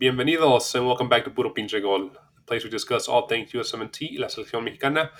Bienvenidos 0.00 0.74
and 0.74 0.86
welcome 0.86 1.08
back 1.08 1.22
to 1.22 1.30
Puro 1.30 1.50
Pinche 1.50 1.80
Gol, 1.80 2.08
the 2.08 2.42
place 2.46 2.64
we 2.64 2.68
discuss 2.68 3.06
all 3.06 3.28
things 3.28 3.52
USMNT 3.52 4.10
y 4.10 4.18
la 4.18 4.26
selección 4.26 4.64
mexicana. 4.64 5.10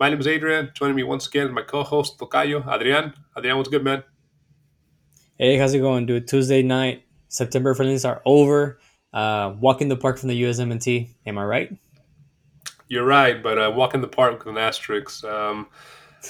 My 0.00 0.08
name 0.08 0.20
is 0.20 0.26
Adrian. 0.26 0.70
Joining 0.72 0.96
me 0.96 1.02
once 1.02 1.26
again 1.26 1.52
my 1.52 1.60
co-host 1.60 2.18
Tocayo, 2.18 2.66
Adrian. 2.66 3.12
Adrian, 3.36 3.58
what's 3.58 3.68
good, 3.68 3.84
man? 3.84 4.04
Hey, 5.36 5.58
how's 5.58 5.74
it 5.74 5.80
going, 5.80 6.06
dude? 6.06 6.26
Tuesday 6.26 6.62
night, 6.62 7.04
September 7.28 7.74
friendlies 7.74 8.06
are 8.06 8.22
over. 8.24 8.80
Uh, 9.12 9.54
walk 9.60 9.82
in 9.82 9.88
the 9.88 9.98
park 9.98 10.16
from 10.16 10.30
the 10.30 10.42
USMNT. 10.44 11.10
Am 11.26 11.36
I 11.36 11.44
right? 11.44 11.76
You're 12.88 13.04
right, 13.04 13.42
but 13.42 13.58
uh, 13.58 13.70
walk 13.74 13.92
in 13.92 14.00
the 14.00 14.08
park 14.08 14.38
with 14.38 14.56
an 14.56 14.56
asterisk. 14.56 15.24
Um, 15.24 15.68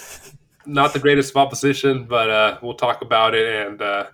not 0.65 0.91
the 0.91 0.99
greatest 0.99 1.29
of 1.29 1.37
opposition, 1.37 2.03
but 2.03 2.29
uh, 2.29 2.57
we'll 2.61 2.73
talk 2.73 3.01
about 3.01 3.33
it. 3.33 3.65
And 3.65 3.81
uh, 3.81 4.07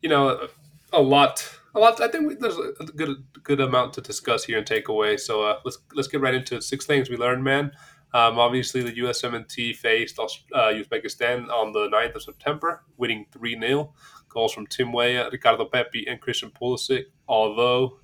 you 0.00 0.08
know, 0.08 0.46
a 0.92 1.02
lot, 1.02 1.55
lot. 1.80 2.00
I 2.00 2.08
think 2.08 2.28
we, 2.28 2.34
there's 2.34 2.56
a 2.56 2.84
good, 2.84 3.24
good 3.42 3.60
amount 3.60 3.92
to 3.94 4.00
discuss 4.00 4.44
here 4.44 4.58
and 4.58 4.66
take 4.66 4.88
away. 4.88 5.16
So 5.16 5.42
uh, 5.42 5.60
let's 5.64 5.78
let's 5.94 6.08
get 6.08 6.20
right 6.20 6.34
into 6.34 6.56
it. 6.56 6.62
Six 6.62 6.86
things 6.86 7.10
we 7.10 7.16
learned, 7.16 7.44
man. 7.44 7.72
Um, 8.14 8.38
obviously, 8.38 8.82
the 8.82 8.92
USMNT 8.92 9.76
faced 9.76 10.18
uh, 10.18 10.24
Uzbekistan 10.54 11.50
on 11.50 11.72
the 11.72 11.88
9th 11.88 12.14
of 12.14 12.22
September, 12.22 12.82
winning 12.96 13.26
3 13.32 13.60
0. 13.60 13.92
Goals 14.28 14.52
from 14.52 14.66
Tim 14.66 14.92
Weah, 14.92 15.28
Ricardo 15.30 15.66
Pepi, 15.66 16.06
and 16.08 16.20
Christian 16.20 16.50
Pulisic. 16.50 17.04
Although, 17.28 17.98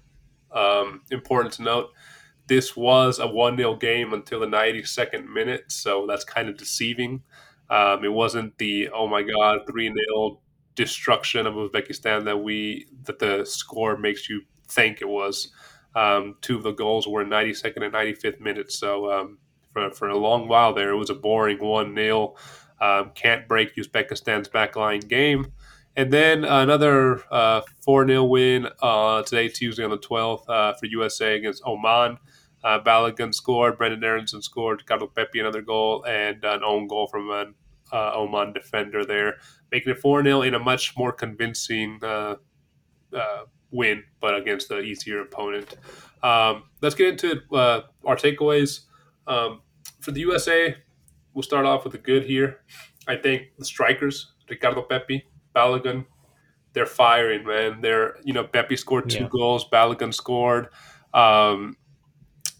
um, 0.50 1.02
important 1.10 1.54
to 1.54 1.62
note, 1.62 1.90
this 2.46 2.76
was 2.76 3.18
a 3.18 3.26
1 3.26 3.56
0 3.56 3.76
game 3.76 4.12
until 4.12 4.40
the 4.40 4.46
92nd 4.46 5.32
minute, 5.32 5.72
so 5.72 6.06
that's 6.06 6.24
kind 6.24 6.48
of 6.48 6.58
deceiving. 6.58 7.22
Um, 7.70 8.04
it 8.04 8.12
wasn't 8.12 8.58
the, 8.58 8.90
oh 8.90 9.06
my 9.06 9.22
God, 9.22 9.60
3 9.66 9.86
0 9.86 10.41
destruction 10.74 11.46
of 11.46 11.54
Uzbekistan 11.54 12.24
that 12.24 12.38
we 12.38 12.86
that 13.04 13.18
the 13.18 13.44
score 13.44 13.96
makes 13.96 14.28
you 14.28 14.42
think 14.68 15.00
it 15.00 15.08
was. 15.08 15.52
Um, 15.94 16.36
two 16.40 16.56
of 16.56 16.62
the 16.62 16.72
goals 16.72 17.06
were 17.06 17.24
92nd 17.24 17.84
and 17.84 17.92
95th 17.92 18.40
minutes, 18.40 18.78
so 18.78 19.12
um, 19.12 19.38
for, 19.72 19.90
for 19.90 20.08
a 20.08 20.16
long 20.16 20.48
while 20.48 20.72
there, 20.72 20.90
it 20.90 20.96
was 20.96 21.10
a 21.10 21.14
boring 21.14 21.58
1 21.58 21.94
0. 21.94 22.34
Um, 22.80 23.10
can't 23.14 23.46
break 23.46 23.76
Uzbekistan's 23.76 24.48
backline 24.48 25.06
game. 25.06 25.52
And 25.94 26.10
then 26.10 26.44
another 26.44 27.22
uh, 27.30 27.60
4 27.82 28.04
uh, 28.04 28.06
0 28.06 28.24
win 28.24 28.68
uh, 28.80 29.22
today, 29.22 29.48
Tuesday 29.48 29.84
on 29.84 29.90
the 29.90 29.98
12th, 29.98 30.48
uh, 30.48 30.72
for 30.74 30.86
USA 30.86 31.36
against 31.36 31.62
Oman. 31.66 32.18
Uh, 32.64 32.78
Balogun 32.80 33.34
scored, 33.34 33.76
Brendan 33.76 34.04
Aaronson 34.04 34.40
scored, 34.40 34.86
Carlo 34.86 35.08
Pepi 35.08 35.40
another 35.40 35.62
goal, 35.62 36.04
and 36.06 36.42
an 36.44 36.62
own 36.64 36.86
goal 36.86 37.08
from 37.08 37.30
an 37.30 37.54
uh, 37.92 38.12
Oman 38.14 38.52
defender 38.52 39.04
there, 39.04 39.36
making 39.72 39.90
it 39.90 39.98
4 39.98 40.22
0 40.22 40.42
in 40.42 40.54
a 40.54 40.58
much 40.58 40.96
more 40.96 41.10
convincing 41.10 41.98
win, 43.72 44.04
but 44.20 44.36
against 44.36 44.68
the 44.68 44.80
easier 44.80 45.22
opponent. 45.22 45.76
Um, 46.22 46.64
let's 46.80 46.94
get 46.94 47.08
into 47.08 47.40
our 47.52 48.16
takeaways. 48.16 48.80
Um, 49.26 49.62
for 50.00 50.12
the 50.12 50.20
USA, 50.20 50.76
we'll 51.34 51.42
start 51.42 51.66
off 51.66 51.84
with 51.84 51.92
the 51.92 51.98
good 51.98 52.24
here. 52.24 52.60
I 53.08 53.16
think 53.16 53.48
the 53.58 53.64
strikers, 53.64 54.32
Ricardo 54.48 54.82
Pepi, 54.82 55.24
Balogun, 55.56 56.06
they're 56.72 56.86
firing, 56.86 57.44
man. 57.44 57.80
They're 57.80 58.16
you 58.24 58.32
know 58.32 58.44
Pepi 58.44 58.76
scored 58.76 59.10
two 59.10 59.24
yeah. 59.24 59.28
goals, 59.30 59.68
Balogun 59.68 60.14
scored. 60.14 60.68
Um, 61.12 61.76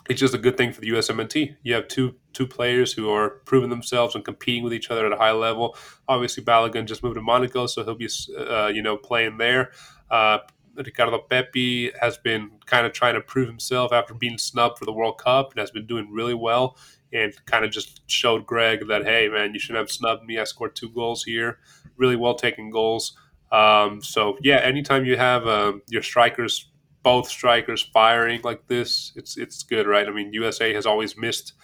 it's 0.08 0.20
just 0.20 0.34
a 0.34 0.38
good 0.38 0.56
thing 0.56 0.72
for 0.72 0.80
the 0.80 0.90
USMNT. 0.90 1.56
You 1.62 1.74
have 1.74 1.88
two 1.88 2.16
two 2.32 2.46
players 2.46 2.92
who 2.92 3.10
are 3.10 3.30
proving 3.44 3.70
themselves 3.70 4.14
and 4.14 4.24
competing 4.24 4.64
with 4.64 4.74
each 4.74 4.90
other 4.90 5.06
at 5.06 5.12
a 5.12 5.16
high 5.16 5.32
level. 5.32 5.76
Obviously, 6.08 6.42
Balogun 6.42 6.86
just 6.86 7.02
moved 7.02 7.16
to 7.16 7.22
Monaco, 7.22 7.66
so 7.66 7.84
he'll 7.84 7.94
be 7.94 8.08
uh, 8.36 8.68
you 8.68 8.82
know 8.82 8.96
playing 8.96 9.38
there. 9.38 9.70
Uh, 10.10 10.38
Ricardo 10.74 11.18
Pepi 11.18 11.92
has 12.00 12.16
been 12.16 12.50
kind 12.66 12.86
of 12.86 12.92
trying 12.92 13.14
to 13.14 13.20
prove 13.20 13.46
himself 13.46 13.92
after 13.92 14.14
being 14.14 14.38
snubbed 14.38 14.78
for 14.78 14.86
the 14.86 14.92
World 14.92 15.18
Cup 15.18 15.50
and 15.50 15.60
has 15.60 15.70
been 15.70 15.86
doing 15.86 16.10
really 16.10 16.34
well 16.34 16.78
and 17.12 17.34
kind 17.44 17.64
of 17.64 17.70
just 17.70 18.08
showed 18.10 18.46
Greg 18.46 18.88
that 18.88 19.04
hey 19.04 19.28
man, 19.28 19.52
you 19.52 19.60
shouldn't 19.60 19.82
have 19.82 19.90
snubbed 19.90 20.24
me. 20.24 20.38
I 20.38 20.44
scored 20.44 20.74
two 20.74 20.90
goals 20.90 21.24
here, 21.24 21.58
really 21.96 22.16
well 22.16 22.34
taken 22.34 22.70
goals. 22.70 23.16
Um, 23.50 24.02
so 24.02 24.38
yeah, 24.40 24.56
anytime 24.56 25.04
you 25.04 25.16
have 25.16 25.46
uh, 25.46 25.74
your 25.88 26.02
strikers, 26.02 26.70
both 27.02 27.28
strikers 27.28 27.82
firing 27.82 28.40
like 28.44 28.66
this, 28.68 29.12
it's 29.16 29.36
it's 29.36 29.62
good, 29.62 29.86
right? 29.86 30.06
I 30.06 30.10
mean, 30.10 30.32
USA 30.32 30.72
has 30.74 30.86
always 30.86 31.16
missed 31.16 31.54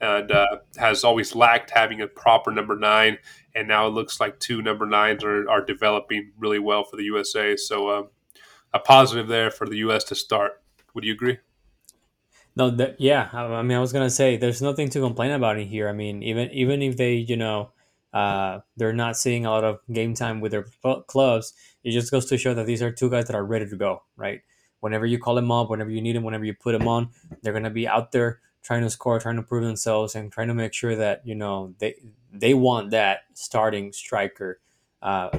and 0.00 0.30
uh, 0.30 0.58
has 0.76 1.04
always 1.04 1.34
lacked 1.34 1.70
having 1.70 2.00
a 2.00 2.06
proper 2.06 2.50
number 2.50 2.76
nine, 2.76 3.18
and 3.54 3.68
now 3.68 3.86
it 3.86 3.90
looks 3.90 4.20
like 4.20 4.38
two 4.38 4.62
number 4.62 4.86
nines 4.86 5.24
are, 5.24 5.48
are 5.48 5.64
developing 5.64 6.32
really 6.38 6.58
well 6.58 6.84
for 6.84 6.96
the 6.96 7.04
USA. 7.04 7.56
So 7.56 7.88
uh, 7.88 8.02
a 8.74 8.78
positive 8.78 9.28
there 9.28 9.50
for 9.50 9.66
the 9.66 9.78
US 9.78 10.04
to 10.04 10.14
start. 10.14 10.62
Would 10.94 11.04
you 11.04 11.12
agree? 11.12 11.38
No, 12.54 12.70
that, 12.70 12.98
yeah. 12.98 13.28
I 13.32 13.62
mean, 13.62 13.76
I 13.76 13.80
was 13.80 13.92
gonna 13.92 14.10
say 14.10 14.36
there's 14.36 14.62
nothing 14.62 14.88
to 14.90 15.00
complain 15.00 15.30
about 15.30 15.58
in 15.58 15.66
here. 15.66 15.88
I 15.88 15.92
mean, 15.92 16.22
even 16.22 16.50
even 16.50 16.82
if 16.82 16.96
they, 16.96 17.14
you 17.14 17.36
know, 17.36 17.70
uh, 18.12 18.60
they're 18.76 18.94
not 18.94 19.16
seeing 19.16 19.44
a 19.44 19.50
lot 19.50 19.64
of 19.64 19.80
game 19.92 20.14
time 20.14 20.40
with 20.40 20.52
their 20.52 20.66
clubs, 21.06 21.52
it 21.84 21.92
just 21.92 22.10
goes 22.10 22.26
to 22.26 22.38
show 22.38 22.54
that 22.54 22.66
these 22.66 22.82
are 22.82 22.90
two 22.90 23.10
guys 23.10 23.26
that 23.26 23.36
are 23.36 23.44
ready 23.44 23.68
to 23.68 23.76
go. 23.76 24.02
Right. 24.16 24.40
Whenever 24.80 25.06
you 25.06 25.18
call 25.18 25.34
them 25.34 25.50
up, 25.50 25.70
whenever 25.70 25.90
you 25.90 26.00
need 26.00 26.16
them, 26.16 26.24
whenever 26.24 26.44
you 26.44 26.54
put 26.54 26.72
them 26.72 26.88
on, 26.88 27.10
they're 27.42 27.52
gonna 27.52 27.70
be 27.70 27.88
out 27.88 28.12
there 28.12 28.40
trying 28.62 28.82
to 28.82 28.90
score, 28.90 29.18
trying 29.18 29.36
to 29.36 29.42
prove 29.42 29.64
themselves, 29.64 30.14
and 30.14 30.32
trying 30.32 30.48
to 30.48 30.54
make 30.54 30.74
sure 30.74 30.96
that 30.96 31.26
you 31.26 31.34
know 31.34 31.74
they 31.78 31.94
they 32.32 32.54
want 32.54 32.90
that 32.90 33.20
starting 33.34 33.92
striker 33.92 34.60
uh, 35.02 35.30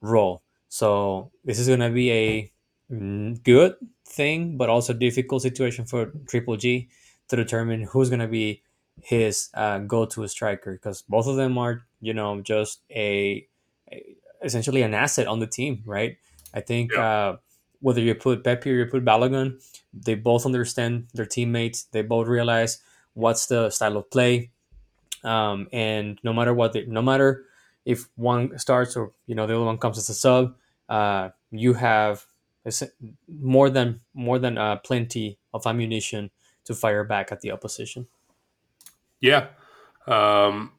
role. 0.00 0.42
So 0.68 1.30
this 1.44 1.58
is 1.58 1.68
gonna 1.68 1.90
be 1.90 2.10
a 2.10 2.52
mm, 2.90 3.42
good 3.42 3.76
thing, 4.06 4.56
but 4.56 4.68
also 4.68 4.92
difficult 4.92 5.42
situation 5.42 5.84
for 5.84 6.12
Triple 6.26 6.56
G 6.56 6.88
to 7.28 7.36
determine 7.36 7.82
who's 7.82 8.08
going 8.08 8.20
to 8.20 8.28
be 8.28 8.62
his 9.02 9.50
uh, 9.54 9.78
go-to 9.80 10.26
striker 10.28 10.72
because 10.72 11.02
both 11.02 11.26
of 11.26 11.36
them 11.36 11.58
are, 11.58 11.82
you 12.00 12.14
know, 12.14 12.40
just 12.40 12.80
a, 12.90 13.46
a, 13.92 14.16
essentially 14.42 14.82
an 14.82 14.94
asset 14.94 15.26
on 15.26 15.40
the 15.40 15.46
team, 15.46 15.82
right? 15.84 16.16
I 16.54 16.60
think 16.60 16.92
yeah. 16.92 17.06
uh, 17.06 17.36
whether 17.80 18.00
you 18.00 18.14
put 18.14 18.44
Pepi 18.44 18.70
or 18.70 18.74
you 18.74 18.86
put 18.86 19.04
Balogun, 19.04 19.62
they 19.92 20.14
both 20.14 20.46
understand 20.46 21.08
their 21.14 21.26
teammates. 21.26 21.84
They 21.84 22.02
both 22.02 22.26
realize 22.26 22.78
what's 23.14 23.46
the 23.46 23.70
style 23.70 23.96
of 23.96 24.10
play, 24.10 24.50
um, 25.24 25.68
and 25.72 26.18
no 26.22 26.32
matter 26.32 26.54
what, 26.54 26.72
they, 26.72 26.84
no 26.86 27.02
matter 27.02 27.44
if 27.84 28.08
one 28.16 28.58
starts 28.58 28.96
or 28.96 29.12
you 29.26 29.34
know 29.34 29.46
the 29.46 29.54
other 29.54 29.64
one 29.64 29.78
comes 29.78 29.98
as 29.98 30.08
a 30.08 30.14
sub, 30.14 30.54
uh, 30.88 31.30
you 31.50 31.74
have 31.74 32.26
more 33.28 33.70
than 33.70 34.00
more 34.12 34.38
than 34.38 34.58
uh, 34.58 34.76
plenty 34.76 35.38
of 35.54 35.66
ammunition 35.66 36.30
to 36.64 36.74
fire 36.74 37.04
back 37.04 37.30
at 37.32 37.40
the 37.40 37.52
opposition. 37.52 38.06
Yeah, 39.20 39.48
um, 40.06 40.72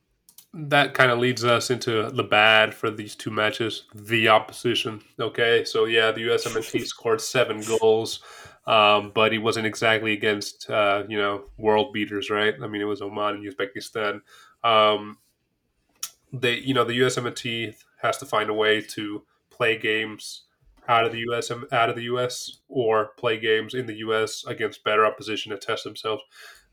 that 0.58 0.96
kind 0.96 1.12
of 1.12 1.20
leads 1.20 1.46
us 1.46 1.70
into 1.70 2.10
the 2.10 2.24
bad 2.24 2.74
for 2.74 2.90
these 2.90 3.16
two 3.16 3.30
matches. 3.30 3.84
The 3.94 4.28
opposition. 4.30 5.02
Okay, 5.20 5.64
so 5.64 5.86
yeah, 5.86 6.12
the 6.12 6.28
USMNT 6.28 6.86
scored 6.86 7.22
seven 7.22 7.62
goals, 7.62 8.22
um, 8.66 9.12
but 9.14 9.32
he 9.32 9.38
wasn't 9.38 9.68
exactly 9.68 10.14
against 10.14 10.70
uh, 10.70 11.04
you 11.08 11.18
know 11.18 11.46
world 11.58 11.94
beaters, 11.94 12.30
right? 12.30 12.56
I 12.62 12.68
mean, 12.68 12.82
it 12.82 12.86
was 12.86 13.02
Oman 13.02 13.36
and 13.36 13.46
Uzbekistan. 13.46 14.22
Um, 14.64 15.20
they, 16.34 16.56
you 16.56 16.74
know, 16.74 16.84
the 16.84 17.00
USMNT 17.00 17.76
has 18.02 18.18
to 18.18 18.26
find 18.26 18.50
a 18.50 18.54
way 18.54 18.82
to 18.82 19.24
play 19.50 19.78
games 19.78 20.44
out 20.88 21.06
of 21.06 21.12
the 21.12 21.20
U.S. 21.20 21.52
out 21.72 21.90
of 21.90 21.96
the 21.96 22.04
U.S. 22.04 22.60
or 22.68 23.12
play 23.18 23.40
games 23.40 23.74
in 23.74 23.86
the 23.86 23.96
U.S. 23.96 24.44
against 24.46 24.84
better 24.84 25.06
opposition 25.06 25.52
to 25.52 25.58
test 25.58 25.84
themselves. 25.84 26.24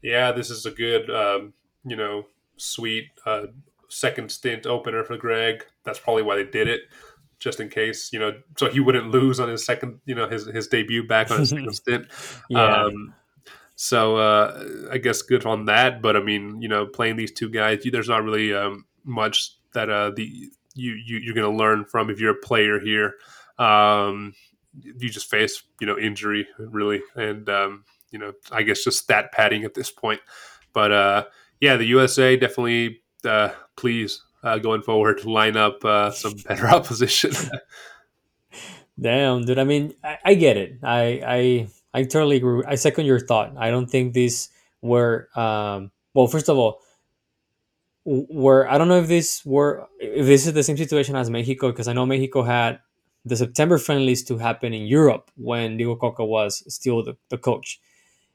Yeah, 0.02 0.32
this 0.32 0.50
is 0.50 0.64
a 0.66 0.70
good, 0.70 1.10
um, 1.10 1.52
you 1.84 1.96
know, 1.96 2.26
sweet 2.56 3.10
uh, 3.26 3.46
second 3.94 4.30
stint 4.30 4.66
opener 4.66 5.04
for 5.04 5.16
Greg. 5.16 5.64
That's 5.84 5.98
probably 5.98 6.22
why 6.22 6.36
they 6.36 6.44
did 6.44 6.68
it, 6.68 6.82
just 7.38 7.60
in 7.60 7.68
case, 7.68 8.12
you 8.12 8.18
know, 8.18 8.32
so 8.56 8.68
he 8.68 8.80
wouldn't 8.80 9.10
lose 9.10 9.40
on 9.40 9.48
his 9.48 9.64
second, 9.64 10.00
you 10.04 10.14
know, 10.14 10.28
his 10.28 10.46
his 10.46 10.66
debut 10.68 11.06
back 11.06 11.30
on 11.30 11.40
his 11.40 11.50
second 11.50 11.72
stint. 11.74 12.06
yeah. 12.48 12.84
Um, 12.84 13.14
so 13.76 14.16
uh, 14.16 14.88
I 14.90 14.98
guess 14.98 15.22
good 15.22 15.46
on 15.46 15.64
that. 15.66 16.00
But 16.00 16.16
I 16.16 16.20
mean, 16.22 16.60
you 16.60 16.68
know, 16.68 16.86
playing 16.86 17.16
these 17.16 17.32
two 17.32 17.48
guys, 17.48 17.84
there's 17.90 18.08
not 18.08 18.22
really 18.22 18.54
um, 18.54 18.84
much 19.04 19.56
that 19.72 19.90
uh, 19.90 20.10
the 20.10 20.50
you, 20.74 20.92
you 20.92 21.18
you're 21.18 21.34
going 21.34 21.50
to 21.50 21.56
learn 21.56 21.84
from 21.84 22.10
if 22.10 22.20
you're 22.20 22.32
a 22.32 22.40
player 22.40 22.80
here. 22.80 23.14
Um, 23.58 24.34
you 24.82 25.08
just 25.08 25.30
face 25.30 25.62
you 25.80 25.86
know 25.86 25.98
injury 25.98 26.48
really, 26.58 27.02
and 27.14 27.48
um, 27.48 27.84
you 28.10 28.18
know 28.18 28.32
I 28.50 28.62
guess 28.62 28.84
just 28.84 28.98
stat 28.98 29.32
padding 29.32 29.64
at 29.64 29.74
this 29.74 29.90
point. 29.90 30.20
But 30.72 30.92
uh, 30.92 31.24
yeah, 31.60 31.76
the 31.76 31.86
USA 31.86 32.36
definitely 32.36 33.00
uh, 33.24 33.52
please 33.76 34.22
uh, 34.42 34.58
going 34.58 34.82
forward 34.82 35.24
line 35.24 35.56
up 35.56 35.84
uh, 35.84 36.10
some 36.10 36.34
better 36.46 36.68
opposition. 36.78 37.32
Damn, 39.00 39.44
dude. 39.44 39.58
I 39.58 39.64
mean, 39.64 39.94
I, 40.04 40.18
I, 40.24 40.34
get 40.34 40.56
it. 40.56 40.78
I, 40.82 41.20
I 41.26 41.68
I 41.94 42.02
totally 42.04 42.36
agree. 42.36 42.62
I 42.66 42.76
second 42.76 43.06
your 43.06 43.20
thought. 43.20 43.54
I 43.56 43.70
don't 43.70 43.90
think 43.90 44.12
these 44.12 44.50
were 44.82 45.28
um, 45.34 45.90
well. 46.12 46.26
First 46.26 46.48
of 46.48 46.58
all, 46.58 46.80
were 48.04 48.68
I 48.68 48.78
don't 48.78 48.88
know 48.88 48.98
if 48.98 49.08
this 49.08 49.44
were 49.44 49.86
if 49.98 50.26
this 50.26 50.46
is 50.46 50.52
the 50.52 50.62
same 50.62 50.76
situation 50.76 51.16
as 51.16 51.30
Mexico 51.30 51.70
because 51.70 51.88
I 51.88 51.92
know 51.92 52.06
Mexico 52.06 52.42
had 52.42 52.80
the 53.24 53.36
September 53.36 53.78
friendlies 53.78 54.22
to 54.24 54.38
happen 54.38 54.74
in 54.74 54.86
Europe 54.86 55.30
when 55.36 55.76
Diego 55.76 55.96
Cocca 55.96 56.24
was 56.24 56.62
still 56.72 57.02
the, 57.02 57.16
the 57.30 57.38
coach. 57.38 57.80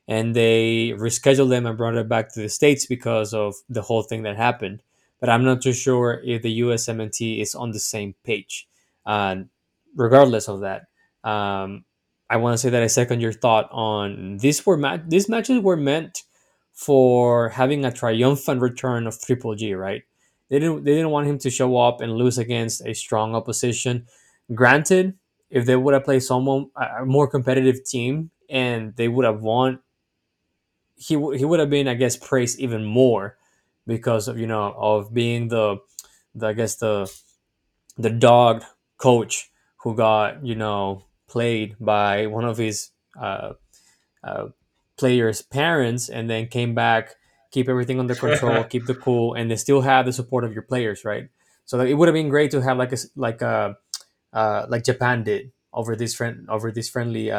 And 0.09 0.35
they 0.35 0.93
rescheduled 0.97 1.51
them 1.51 1.67
and 1.67 1.77
brought 1.77 1.95
it 1.95 2.09
back 2.09 2.33
to 2.33 2.41
the 2.41 2.49
States 2.49 2.87
because 2.87 3.33
of 3.33 3.55
the 3.69 3.83
whole 3.83 4.03
thing 4.03 4.23
that 4.23 4.37
happened. 4.37 4.83
But 5.21 5.29
I'm 5.29 5.45
not 5.45 5.61
too 5.61 5.73
sure 5.73 6.21
if 6.25 6.41
the 6.43 6.61
USMNT 6.61 7.41
is 7.41 7.55
on 7.55 7.71
the 7.71 7.79
same 7.79 8.15
page. 8.25 8.67
Uh, 9.05 9.37
regardless 9.95 10.49
of 10.49 10.61
that, 10.61 10.83
um, 11.23 11.85
I 12.29 12.37
want 12.37 12.55
to 12.55 12.59
say 12.59 12.71
that 12.71 12.83
I 12.83 12.87
second 12.87 13.21
your 13.21 13.33
thought 13.33 13.69
on 13.71 14.37
these 14.39 14.65
were 14.65 14.77
ma- 14.77 14.97
these 15.07 15.29
matches 15.29 15.61
were 15.61 15.77
meant 15.77 16.23
for 16.73 17.49
having 17.49 17.85
a 17.85 17.91
triumphant 17.91 18.61
return 18.61 19.07
of 19.07 19.19
Triple 19.21 19.55
G, 19.55 19.73
right? 19.73 20.03
They 20.49 20.59
didn't 20.59 20.83
they 20.85 20.93
didn't 20.93 21.11
want 21.11 21.27
him 21.27 21.39
to 21.39 21.49
show 21.49 21.77
up 21.77 22.01
and 22.01 22.13
lose 22.13 22.37
against 22.37 22.85
a 22.85 22.93
strong 22.93 23.35
opposition. 23.35 24.07
Granted, 24.53 25.15
if 25.49 25.65
they 25.65 25.75
would 25.75 25.93
have 25.93 26.05
played 26.05 26.23
someone 26.23 26.69
a 26.75 27.05
more 27.05 27.27
competitive 27.27 27.83
team 27.85 28.31
and 28.49 28.95
they 28.95 29.07
would 29.07 29.25
have 29.25 29.41
won, 29.41 29.79
he 30.99 31.15
he 31.37 31.45
would 31.45 31.59
have 31.59 31.69
been 31.69 31.87
I 31.87 31.95
guess 31.95 32.17
praised 32.17 32.59
even 32.59 32.85
more 32.85 33.37
because 33.87 34.27
of 34.27 34.37
you 34.37 34.47
know 34.47 34.75
of 34.77 35.13
being 35.13 35.47
the 35.47 35.77
the 36.35 36.47
I 36.49 36.53
guess 36.53 36.75
the 36.75 37.11
the 37.97 38.09
dog 38.09 38.63
coach 38.97 39.49
who 39.83 39.95
got 39.95 40.45
you 40.45 40.55
know 40.55 41.05
played 41.27 41.75
by 41.79 42.27
one 42.27 42.45
of 42.45 42.57
his 42.57 42.91
uh, 43.19 43.53
uh, 44.23 44.47
players' 44.97 45.41
parents 45.41 46.09
and 46.09 46.29
then 46.29 46.47
came 46.47 46.75
back, 46.75 47.15
keep 47.51 47.69
everything 47.69 47.99
under 47.99 48.15
control, 48.15 48.63
keep 48.69 48.85
the 48.85 48.95
cool, 48.95 49.33
and 49.33 49.49
they 49.49 49.55
still 49.55 49.81
have 49.81 50.05
the 50.05 50.13
support 50.13 50.43
of 50.43 50.53
your 50.53 50.63
players, 50.63 51.05
right? 51.05 51.29
So 51.65 51.77
like, 51.77 51.89
it 51.89 51.95
would 51.95 52.07
have 52.07 52.15
been 52.15 52.29
great 52.29 52.51
to 52.51 52.61
have 52.61 52.77
like 52.77 52.93
a 52.93 52.97
like 53.15 53.41
a 53.41 53.77
uh, 54.33 54.65
like 54.69 54.83
Japan 54.83 55.23
did 55.23 55.51
over 55.73 55.95
this 55.95 56.15
friend 56.15 56.47
over 56.49 56.71
this 56.71 56.89
friendly 56.89 57.31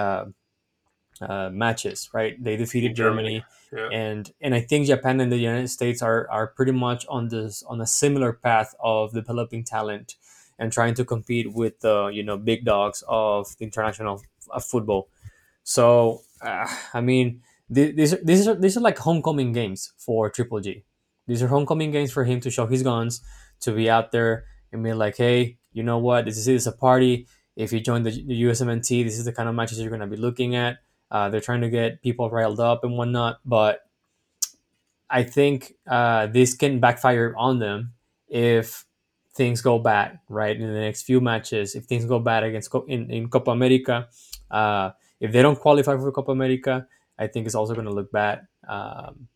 uh, 1.20 1.50
matches, 1.52 2.08
right? 2.12 2.42
They 2.42 2.56
defeated 2.56 2.94
Germany, 2.96 3.44
Germany. 3.70 3.92
Yeah. 3.92 3.98
and 3.98 4.32
and 4.40 4.54
I 4.54 4.60
think 4.60 4.86
Japan 4.86 5.20
and 5.20 5.30
the 5.30 5.36
United 5.38 5.68
States 5.68 6.02
are 6.02 6.28
are 6.30 6.48
pretty 6.48 6.72
much 6.72 7.06
on 7.08 7.28
this 7.28 7.62
on 7.64 7.80
a 7.80 7.86
similar 7.86 8.32
path 8.32 8.74
of 8.80 9.12
developing 9.12 9.64
talent 9.64 10.16
and 10.58 10.72
trying 10.72 10.94
to 10.94 11.04
compete 11.04 11.52
with 11.52 11.80
the 11.80 12.10
you 12.12 12.22
know 12.22 12.36
big 12.36 12.64
dogs 12.64 13.02
of 13.08 13.56
the 13.58 13.64
international 13.64 14.22
f- 14.54 14.64
football. 14.64 15.08
So 15.62 16.22
uh, 16.42 16.66
I 16.94 17.00
mean, 17.00 17.42
these 17.68 18.16
these 18.22 18.48
are 18.48 18.54
these 18.54 18.76
are 18.76 18.80
like 18.80 18.98
homecoming 18.98 19.52
games 19.52 19.92
for 19.98 20.30
Triple 20.30 20.60
G. 20.60 20.84
These 21.26 21.42
are 21.42 21.48
homecoming 21.48 21.92
games 21.92 22.10
for 22.10 22.24
him 22.24 22.40
to 22.40 22.50
show 22.50 22.66
his 22.66 22.82
guns, 22.82 23.22
to 23.60 23.72
be 23.72 23.88
out 23.88 24.10
there 24.10 24.46
and 24.72 24.82
be 24.82 24.92
like, 24.92 25.16
hey, 25.16 25.58
you 25.72 25.82
know 25.82 25.98
what? 25.98 26.24
This 26.24 26.36
is, 26.36 26.46
this 26.46 26.62
is 26.62 26.66
a 26.66 26.72
party. 26.72 27.26
If 27.56 27.72
you 27.72 27.80
join 27.80 28.02
the, 28.02 28.10
the 28.10 28.42
USMNT, 28.42 29.04
this 29.04 29.18
is 29.18 29.24
the 29.24 29.32
kind 29.32 29.48
of 29.48 29.54
matches 29.54 29.78
you're 29.78 29.90
going 29.90 30.00
to 30.00 30.06
be 30.06 30.16
looking 30.16 30.56
at. 30.56 30.78
Uh, 31.10 31.28
they're 31.28 31.40
trying 31.40 31.60
to 31.62 31.70
get 31.70 32.02
people 32.02 32.30
riled 32.30 32.60
up 32.60 32.84
and 32.84 32.96
whatnot, 32.96 33.40
but 33.44 33.86
I 35.08 35.24
think 35.24 35.74
uh, 35.88 36.26
this 36.26 36.54
can 36.54 36.78
backfire 36.78 37.34
on 37.36 37.58
them 37.58 37.94
if 38.28 38.84
things 39.34 39.60
go 39.60 39.78
bad, 39.78 40.20
right? 40.28 40.56
In 40.56 40.72
the 40.72 40.80
next 40.80 41.02
few 41.02 41.20
matches, 41.20 41.74
if 41.74 41.84
things 41.84 42.04
go 42.04 42.18
bad 42.20 42.44
against 42.44 42.72
in, 42.86 43.10
in 43.10 43.28
Copa 43.28 43.50
America, 43.50 44.08
uh, 44.50 44.90
if 45.18 45.32
they 45.32 45.42
don't 45.42 45.58
qualify 45.58 45.96
for 45.96 46.12
Copa 46.12 46.30
America, 46.30 46.86
I 47.18 47.26
think 47.26 47.46
it's 47.46 47.54
also 47.54 47.74
going 47.74 47.86
to 47.86 47.92
look 47.92 48.12
bad 48.12 48.46
um, 48.68 49.28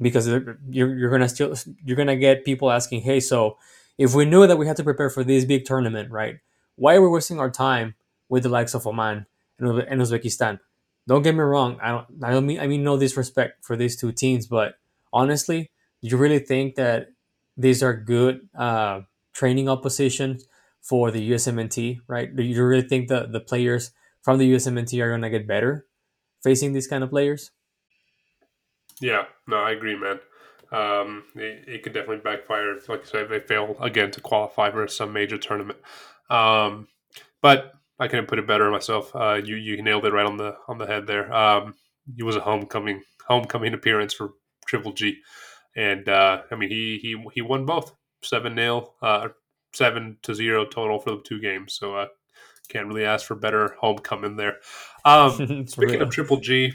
because 0.00 0.26
you're, 0.26 0.58
you're 0.70 1.10
going 1.10 1.22
to 1.22 1.28
still 1.28 1.54
you're 1.84 1.96
going 1.96 2.08
to 2.08 2.16
get 2.16 2.44
people 2.44 2.70
asking, 2.70 3.02
hey, 3.02 3.20
so 3.20 3.58
if 3.98 4.14
we 4.14 4.24
knew 4.24 4.46
that 4.46 4.56
we 4.58 4.66
had 4.66 4.76
to 4.76 4.84
prepare 4.84 5.10
for 5.10 5.22
this 5.24 5.44
big 5.44 5.64
tournament, 5.64 6.10
right? 6.10 6.36
Why 6.76 6.96
are 6.96 7.02
we 7.02 7.08
wasting 7.08 7.38
our 7.38 7.50
time 7.50 7.94
with 8.28 8.42
the 8.42 8.48
likes 8.48 8.74
of 8.74 8.86
Oman 8.86 9.26
and, 9.58 9.78
and 9.80 10.00
Uzbekistan? 10.00 10.58
Don't 11.06 11.22
get 11.22 11.34
me 11.34 11.40
wrong. 11.40 11.78
I 11.82 11.88
don't. 11.90 12.06
I 12.22 12.30
don't 12.30 12.46
mean. 12.46 12.60
I 12.60 12.66
mean 12.66 12.82
no 12.82 12.98
disrespect 12.98 13.64
for 13.64 13.76
these 13.76 13.96
two 13.96 14.12
teams, 14.12 14.46
but 14.46 14.74
honestly, 15.12 15.70
do 16.02 16.08
you 16.08 16.16
really 16.16 16.38
think 16.38 16.76
that 16.76 17.08
these 17.56 17.82
are 17.82 17.94
good 17.94 18.48
uh, 18.56 19.00
training 19.34 19.68
oppositions 19.68 20.46
for 20.80 21.10
the 21.10 21.30
USMNT? 21.30 22.00
Right? 22.06 22.34
Do 22.34 22.42
you 22.42 22.64
really 22.64 22.88
think 22.88 23.08
that 23.08 23.32
the 23.32 23.40
players 23.40 23.92
from 24.22 24.38
the 24.38 24.50
USMNT 24.54 25.00
are 25.02 25.10
going 25.10 25.22
to 25.22 25.30
get 25.30 25.46
better 25.46 25.86
facing 26.42 26.72
these 26.72 26.86
kind 26.86 27.04
of 27.04 27.10
players? 27.10 27.50
Yeah, 29.00 29.24
no, 29.46 29.56
I 29.56 29.72
agree, 29.72 29.96
man. 29.96 30.20
Um, 30.72 31.24
it, 31.34 31.64
it, 31.68 31.82
could 31.82 31.92
definitely 31.92 32.18
backfire. 32.18 32.74
Like 32.88 33.00
you 33.00 33.06
said, 33.06 33.28
they 33.28 33.40
fail 33.40 33.76
again 33.80 34.10
to 34.12 34.20
qualify 34.20 34.70
for 34.70 34.88
some 34.88 35.12
major 35.12 35.38
tournament. 35.38 35.78
Um, 36.30 36.88
but 37.42 37.74
I 37.98 38.08
couldn't 38.08 38.26
put 38.26 38.38
it 38.38 38.46
better 38.46 38.70
myself. 38.70 39.14
Uh, 39.14 39.40
you 39.44 39.56
you 39.56 39.80
nailed 39.82 40.04
it 40.04 40.12
right 40.12 40.26
on 40.26 40.36
the 40.36 40.56
on 40.68 40.78
the 40.78 40.86
head 40.86 41.06
there. 41.06 41.32
Um, 41.32 41.74
it 42.16 42.24
was 42.24 42.36
a 42.36 42.40
homecoming 42.40 43.02
homecoming 43.26 43.74
appearance 43.74 44.12
for 44.12 44.30
Triple 44.66 44.92
G, 44.92 45.18
and 45.76 46.08
uh, 46.08 46.42
I 46.50 46.56
mean 46.56 46.70
he 46.70 46.98
he 47.00 47.24
he 47.32 47.40
won 47.40 47.66
both 47.66 47.94
seven 48.22 48.54
nil, 48.54 48.94
uh, 49.02 49.28
seven 49.72 50.18
to 50.22 50.34
zero 50.34 50.64
total 50.64 50.98
for 50.98 51.10
the 51.10 51.22
two 51.22 51.40
games. 51.40 51.74
So 51.74 51.96
uh, 51.96 52.06
can't 52.68 52.88
really 52.88 53.04
ask 53.04 53.26
for 53.26 53.36
better 53.36 53.76
homecoming 53.80 54.36
there. 54.36 54.56
Um, 55.04 55.32
speaking 55.66 55.98
real. 55.98 56.02
of 56.02 56.10
Triple 56.10 56.38
G, 56.38 56.72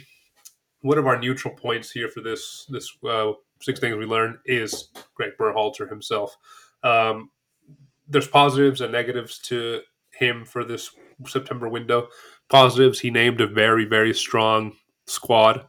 one 0.81 0.97
of 0.97 1.07
our 1.07 1.19
neutral 1.19 1.53
points 1.53 1.91
here 1.91 2.07
for 2.07 2.21
this 2.21 2.65
this 2.69 2.91
uh, 3.07 3.33
six 3.61 3.79
things 3.79 3.95
we 3.95 4.05
learned 4.05 4.37
is 4.45 4.89
Greg 5.15 5.31
Berhalter 5.39 5.89
himself. 5.89 6.37
Um, 6.83 7.31
there's 8.07 8.27
positives 8.27 8.81
and 8.81 8.91
negatives 8.91 9.37
to 9.39 9.81
him 10.11 10.45
for 10.45 10.63
this 10.63 10.91
September 11.27 11.67
window. 11.67 12.07
Positives, 12.49 12.99
he 12.99 13.11
named 13.11 13.41
a 13.41 13.47
very 13.47 13.85
very 13.85 14.13
strong 14.13 14.73
squad. 15.07 15.65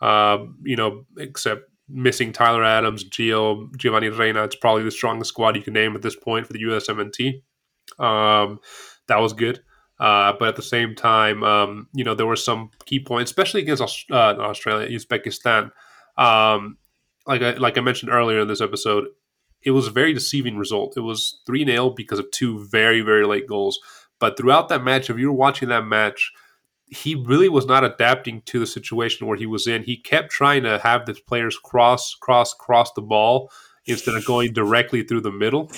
Um, 0.00 0.58
you 0.62 0.76
know, 0.76 1.06
except 1.16 1.70
missing 1.88 2.32
Tyler 2.32 2.64
Adams, 2.64 3.04
Gio, 3.04 3.74
Giovanni 3.76 4.08
Reyna. 4.08 4.44
It's 4.44 4.56
probably 4.56 4.84
the 4.84 4.90
strongest 4.90 5.28
squad 5.28 5.56
you 5.56 5.62
can 5.62 5.74
name 5.74 5.94
at 5.94 6.02
this 6.02 6.16
point 6.16 6.46
for 6.46 6.52
the 6.52 6.62
USMNT. 6.62 7.42
Um, 7.98 8.60
that 9.08 9.18
was 9.18 9.32
good. 9.32 9.60
Uh, 10.00 10.32
but 10.38 10.48
at 10.48 10.56
the 10.56 10.62
same 10.62 10.94
time, 10.94 11.44
um, 11.44 11.88
you 11.94 12.04
know, 12.04 12.14
there 12.14 12.26
were 12.26 12.36
some 12.36 12.70
key 12.84 12.98
points, 12.98 13.30
especially 13.30 13.62
against 13.62 13.82
uh, 14.10 14.14
Australia, 14.14 14.88
Uzbekistan. 14.88 15.70
Um, 16.16 16.78
like 17.26 17.42
I, 17.42 17.52
like 17.52 17.78
I 17.78 17.80
mentioned 17.80 18.10
earlier 18.10 18.40
in 18.40 18.48
this 18.48 18.60
episode, 18.60 19.06
it 19.62 19.70
was 19.70 19.86
a 19.86 19.92
very 19.92 20.12
deceiving 20.12 20.58
result. 20.58 20.96
It 20.96 21.00
was 21.00 21.40
3 21.46 21.64
0 21.64 21.90
because 21.90 22.18
of 22.18 22.30
two 22.30 22.66
very, 22.70 23.00
very 23.02 23.24
late 23.24 23.46
goals. 23.46 23.78
But 24.18 24.36
throughout 24.36 24.68
that 24.68 24.84
match, 24.84 25.10
if 25.10 25.18
you 25.18 25.28
were 25.28 25.36
watching 25.36 25.68
that 25.70 25.86
match, 25.86 26.32
he 26.86 27.14
really 27.14 27.48
was 27.48 27.66
not 27.66 27.84
adapting 27.84 28.42
to 28.42 28.58
the 28.58 28.66
situation 28.66 29.26
where 29.26 29.36
he 29.36 29.46
was 29.46 29.66
in. 29.66 29.82
He 29.82 29.96
kept 29.96 30.30
trying 30.30 30.62
to 30.62 30.78
have 30.78 31.06
the 31.06 31.14
players 31.26 31.58
cross, 31.58 32.14
cross, 32.14 32.54
cross 32.54 32.92
the 32.92 33.02
ball 33.02 33.50
instead 33.86 34.14
of 34.14 34.24
going 34.24 34.52
directly 34.52 35.02
through 35.02 35.20
the 35.20 35.32
middle 35.32 35.70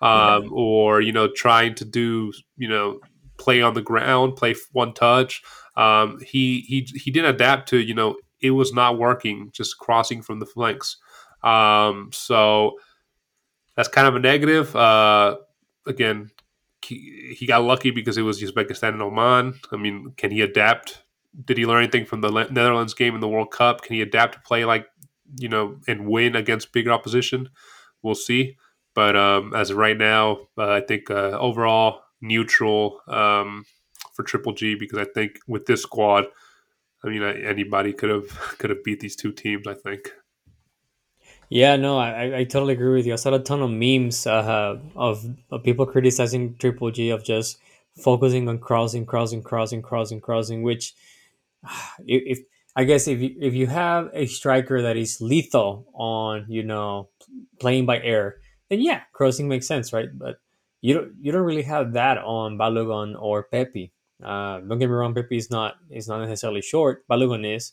um, 0.00 0.50
or 0.52 1.00
you 1.00 1.12
know 1.12 1.28
trying 1.28 1.74
to 1.74 1.84
do 1.84 2.32
you 2.56 2.68
know 2.68 3.00
play 3.38 3.62
on 3.62 3.74
the 3.74 3.82
ground, 3.82 4.36
play 4.36 4.54
one 4.72 4.92
touch. 4.92 5.42
Um, 5.76 6.18
he 6.20 6.60
he 6.60 6.88
he 6.94 7.10
didn't 7.10 7.34
adapt 7.34 7.68
to 7.70 7.78
you 7.78 7.94
know 7.94 8.16
it 8.40 8.50
was 8.50 8.72
not 8.72 8.98
working, 8.98 9.50
just 9.52 9.78
crossing 9.78 10.22
from 10.22 10.40
the 10.40 10.46
flanks. 10.46 10.98
Um, 11.42 12.10
so 12.12 12.78
that's 13.76 13.88
kind 13.88 14.06
of 14.06 14.16
a 14.16 14.20
negative. 14.20 14.74
Uh, 14.74 15.38
again, 15.86 16.30
he, 16.86 17.34
he 17.38 17.46
got 17.46 17.64
lucky 17.64 17.90
because 17.90 18.16
it 18.16 18.22
was 18.22 18.42
Uzbekistan 18.42 18.90
and 18.90 19.02
Oman. 19.02 19.60
I 19.72 19.76
mean, 19.76 20.12
can 20.16 20.30
he 20.30 20.40
adapt? 20.40 21.02
Did 21.44 21.58
he 21.58 21.66
learn 21.66 21.82
anything 21.82 22.06
from 22.06 22.20
the 22.20 22.30
Netherlands 22.30 22.94
game 22.94 23.14
in 23.14 23.20
the 23.20 23.28
World 23.28 23.50
Cup? 23.50 23.82
Can 23.82 23.94
he 23.94 24.02
adapt 24.02 24.34
to 24.34 24.40
play 24.40 24.64
like 24.64 24.86
you 25.38 25.48
know 25.48 25.78
and 25.86 26.06
win 26.06 26.36
against 26.36 26.72
bigger 26.72 26.92
opposition? 26.92 27.50
We'll 28.02 28.14
see. 28.14 28.56
But 28.94 29.16
um, 29.16 29.52
as 29.54 29.70
of 29.70 29.76
right 29.76 29.96
now, 29.96 30.48
uh, 30.56 30.70
I 30.70 30.80
think 30.80 31.10
uh, 31.10 31.38
overall 31.38 32.00
neutral 32.22 33.00
um, 33.08 33.64
for 34.14 34.22
Triple 34.22 34.54
G 34.54 34.74
because 34.74 34.98
I 34.98 35.04
think 35.04 35.38
with 35.46 35.66
this 35.66 35.82
squad, 35.82 36.24
I 37.04 37.08
mean 37.08 37.22
anybody 37.22 37.92
could 37.92 38.10
have 38.10 38.28
could 38.58 38.70
have 38.70 38.84
beat 38.84 39.00
these 39.00 39.16
two 39.16 39.32
teams. 39.32 39.66
I 39.66 39.74
think. 39.74 40.12
Yeah, 41.48 41.76
no, 41.76 41.98
I, 41.98 42.38
I 42.38 42.44
totally 42.44 42.74
agree 42.74 42.96
with 42.96 43.06
you. 43.06 43.12
I 43.12 43.16
saw 43.16 43.32
a 43.32 43.38
ton 43.38 43.62
of 43.62 43.70
memes 43.70 44.26
uh, 44.26 44.78
of, 44.96 45.24
of 45.50 45.62
people 45.62 45.86
criticizing 45.86 46.56
Triple 46.56 46.90
G 46.90 47.10
of 47.10 47.24
just 47.24 47.58
focusing 47.96 48.48
on 48.48 48.58
crossing, 48.58 49.06
crossing, 49.06 49.42
crossing, 49.42 49.80
crossing, 49.82 50.20
crossing. 50.20 50.62
Which, 50.62 50.94
if 52.06 52.40
I 52.74 52.84
guess 52.84 53.06
if 53.06 53.20
you, 53.20 53.34
if 53.40 53.54
you 53.54 53.68
have 53.68 54.10
a 54.12 54.26
striker 54.26 54.82
that 54.82 54.96
is 54.96 55.20
lethal 55.20 55.86
on 55.94 56.46
you 56.48 56.62
know 56.62 57.08
playing 57.60 57.86
by 57.86 58.00
air, 58.00 58.36
then 58.68 58.80
yeah, 58.80 59.02
crossing 59.12 59.48
makes 59.48 59.68
sense, 59.68 59.92
right? 59.92 60.08
But 60.12 60.36
you 60.80 60.94
don't 60.94 61.12
you 61.20 61.32
don't 61.32 61.42
really 61.42 61.62
have 61.62 61.92
that 61.92 62.18
on 62.18 62.58
Balogun 62.58 63.14
or 63.20 63.44
Pepi. 63.44 63.92
Uh, 64.22 64.60
don't 64.60 64.78
get 64.78 64.88
me 64.88 64.94
wrong, 64.94 65.14
Pepi 65.14 65.36
is 65.36 65.50
not 65.50 65.76
is 65.90 66.08
not 66.08 66.20
necessarily 66.20 66.60
short. 66.60 67.06
Balogun 67.08 67.54
is, 67.54 67.72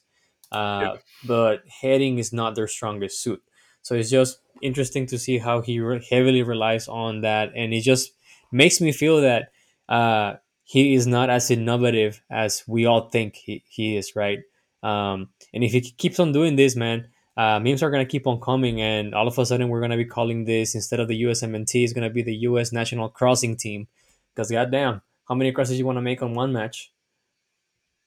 uh, 0.51 0.81
yeah. 0.81 0.95
but 1.25 1.63
heading 1.81 2.19
is 2.19 2.31
not 2.31 2.55
their 2.55 2.67
strongest 2.67 3.21
suit. 3.21 3.41
So 3.83 3.95
it's 3.95 4.09
just 4.09 4.39
interesting 4.61 5.05
to 5.07 5.19
see 5.19 5.37
how 5.37 5.61
he 5.61 5.79
re- 5.79 6.05
heavily 6.09 6.41
relies 6.41 6.87
on 6.87 7.21
that, 7.21 7.51
and 7.55 7.73
it 7.73 7.81
just 7.81 8.13
makes 8.51 8.81
me 8.81 8.91
feel 8.91 9.21
that 9.21 9.51
uh, 9.87 10.35
he 10.63 10.95
is 10.95 11.05
not 11.05 11.29
as 11.29 11.51
innovative 11.51 12.21
as 12.31 12.63
we 12.67 12.85
all 12.85 13.09
think 13.09 13.35
he, 13.35 13.63
he 13.69 13.97
is, 13.97 14.15
right? 14.15 14.39
Um, 14.81 15.29
and 15.53 15.63
if 15.63 15.71
he 15.71 15.81
keeps 15.81 16.19
on 16.19 16.31
doing 16.31 16.55
this, 16.55 16.75
man, 16.75 17.09
uh, 17.35 17.59
memes 17.59 17.83
are 17.83 17.91
gonna 17.91 18.05
keep 18.05 18.25
on 18.25 18.39
coming, 18.39 18.81
and 18.81 19.13
all 19.13 19.27
of 19.27 19.37
a 19.37 19.45
sudden 19.45 19.69
we're 19.69 19.81
gonna 19.81 19.97
be 19.97 20.05
calling 20.05 20.45
this 20.45 20.75
instead 20.75 20.99
of 20.99 21.07
the 21.07 21.23
USMNT, 21.23 21.83
it's 21.83 21.93
gonna 21.93 22.09
be 22.09 22.23
the 22.23 22.35
US 22.47 22.71
National 22.71 23.09
Crossing 23.09 23.57
Team. 23.57 23.87
Because 24.33 24.49
goddamn, 24.49 25.01
how 25.27 25.35
many 25.35 25.51
crosses 25.51 25.73
do 25.73 25.77
you 25.77 25.85
want 25.85 25.97
to 25.97 26.01
make 26.01 26.21
on 26.23 26.33
one 26.33 26.51
match? 26.51 26.91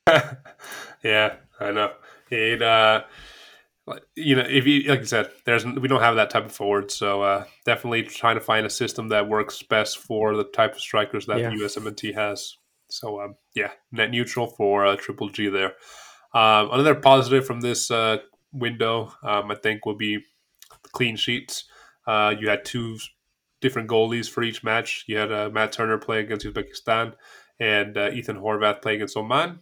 yeah, 1.03 1.37
I 1.61 1.71
know. 1.73 1.93
It 2.31 2.63
uh, 2.63 3.05
you 4.17 4.35
know, 4.35 4.43
if 4.49 4.67
you 4.67 4.89
like 4.89 5.01
I 5.01 5.05
said, 5.05 5.31
there's 5.45 5.65
we 5.65 5.87
don't 5.89 6.01
have 6.01 6.17
that 6.17 6.31
type 6.31 6.45
of 6.47 6.53
forward, 6.53 6.91
so 6.91 7.23
uh, 7.23 7.45
definitely 7.65 8.03
trying 8.03 8.35
to 8.35 8.41
find 8.41 8.67
a 8.67 8.71
system 8.71 9.09
that 9.11 9.29
works 9.29 9.63
best 9.63 9.99
for 9.99 10.37
the 10.37 10.45
type 10.45 10.75
of 10.75 10.81
strikers 10.81 11.27
that 11.27 11.39
Yeah. 11.39 11.51
the 11.51 11.57
USMNT 11.57 12.15
has. 12.15 12.57
So 12.89 13.21
um, 13.21 13.37
yeah, 13.55 13.71
net 13.93 14.11
neutral 14.11 14.49
for 14.49 14.87
uh, 14.87 14.97
Triple 14.97 15.29
G 15.29 15.49
there. 15.49 15.75
Um, 16.35 16.71
another 16.73 16.95
positive 16.97 17.47
from 17.47 17.61
this 17.61 17.91
uh, 17.91 18.19
window, 18.53 19.13
um, 19.23 19.51
I 19.51 19.55
think, 19.55 19.87
will 19.87 19.97
be 19.97 20.21
clean 20.93 21.17
sheets. 21.17 21.65
Uh, 22.07 22.35
you 22.39 22.49
had 22.49 22.65
two 22.65 22.99
different 23.61 23.89
goalies 23.89 24.29
for 24.29 24.43
each 24.43 24.63
match. 24.65 25.05
You 25.07 25.17
had 25.19 25.33
uh, 25.33 25.51
Matt 25.51 25.73
Turner 25.73 25.99
play 25.99 26.21
against 26.21 26.45
Uzbekistan 26.47 27.15
and 27.59 27.97
uh, 27.97 28.11
Ethan 28.11 28.37
Horvath 28.37 28.83
play 28.83 28.97
against 28.97 29.17
Oman. 29.17 29.61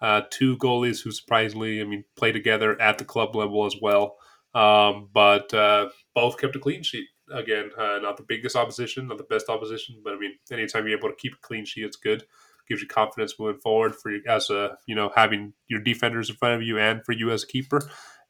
Uh, 0.00 0.22
two 0.30 0.56
goalies 0.58 1.02
who 1.02 1.10
surprisingly, 1.10 1.80
I 1.80 1.84
mean, 1.84 2.04
play 2.16 2.32
together 2.32 2.80
at 2.80 2.98
the 2.98 3.04
club 3.04 3.34
level 3.34 3.64
as 3.64 3.76
well. 3.80 4.16
Um, 4.54 5.08
but 5.12 5.52
uh, 5.52 5.88
both 6.14 6.38
kept 6.38 6.56
a 6.56 6.60
clean 6.60 6.82
sheet. 6.82 7.06
Again, 7.32 7.70
uh, 7.78 7.98
not 8.02 8.16
the 8.16 8.22
biggest 8.22 8.54
opposition, 8.54 9.08
not 9.08 9.18
the 9.18 9.24
best 9.24 9.48
opposition, 9.48 10.00
but 10.04 10.12
I 10.12 10.18
mean, 10.18 10.32
anytime 10.52 10.86
you're 10.86 10.98
able 10.98 11.08
to 11.08 11.16
keep 11.16 11.32
a 11.32 11.46
clean 11.46 11.64
sheet, 11.64 11.84
it's 11.84 11.96
good. 11.96 12.24
Gives 12.68 12.82
you 12.82 12.88
confidence 12.88 13.34
moving 13.38 13.60
forward 13.60 13.94
for 13.94 14.10
you 14.10 14.22
as 14.26 14.50
a 14.50 14.78
you 14.86 14.94
know 14.94 15.10
having 15.14 15.52
your 15.68 15.80
defenders 15.80 16.30
in 16.30 16.36
front 16.36 16.54
of 16.54 16.62
you 16.62 16.78
and 16.78 17.04
for 17.04 17.12
you 17.12 17.30
as 17.30 17.42
a 17.42 17.46
keeper. 17.46 17.80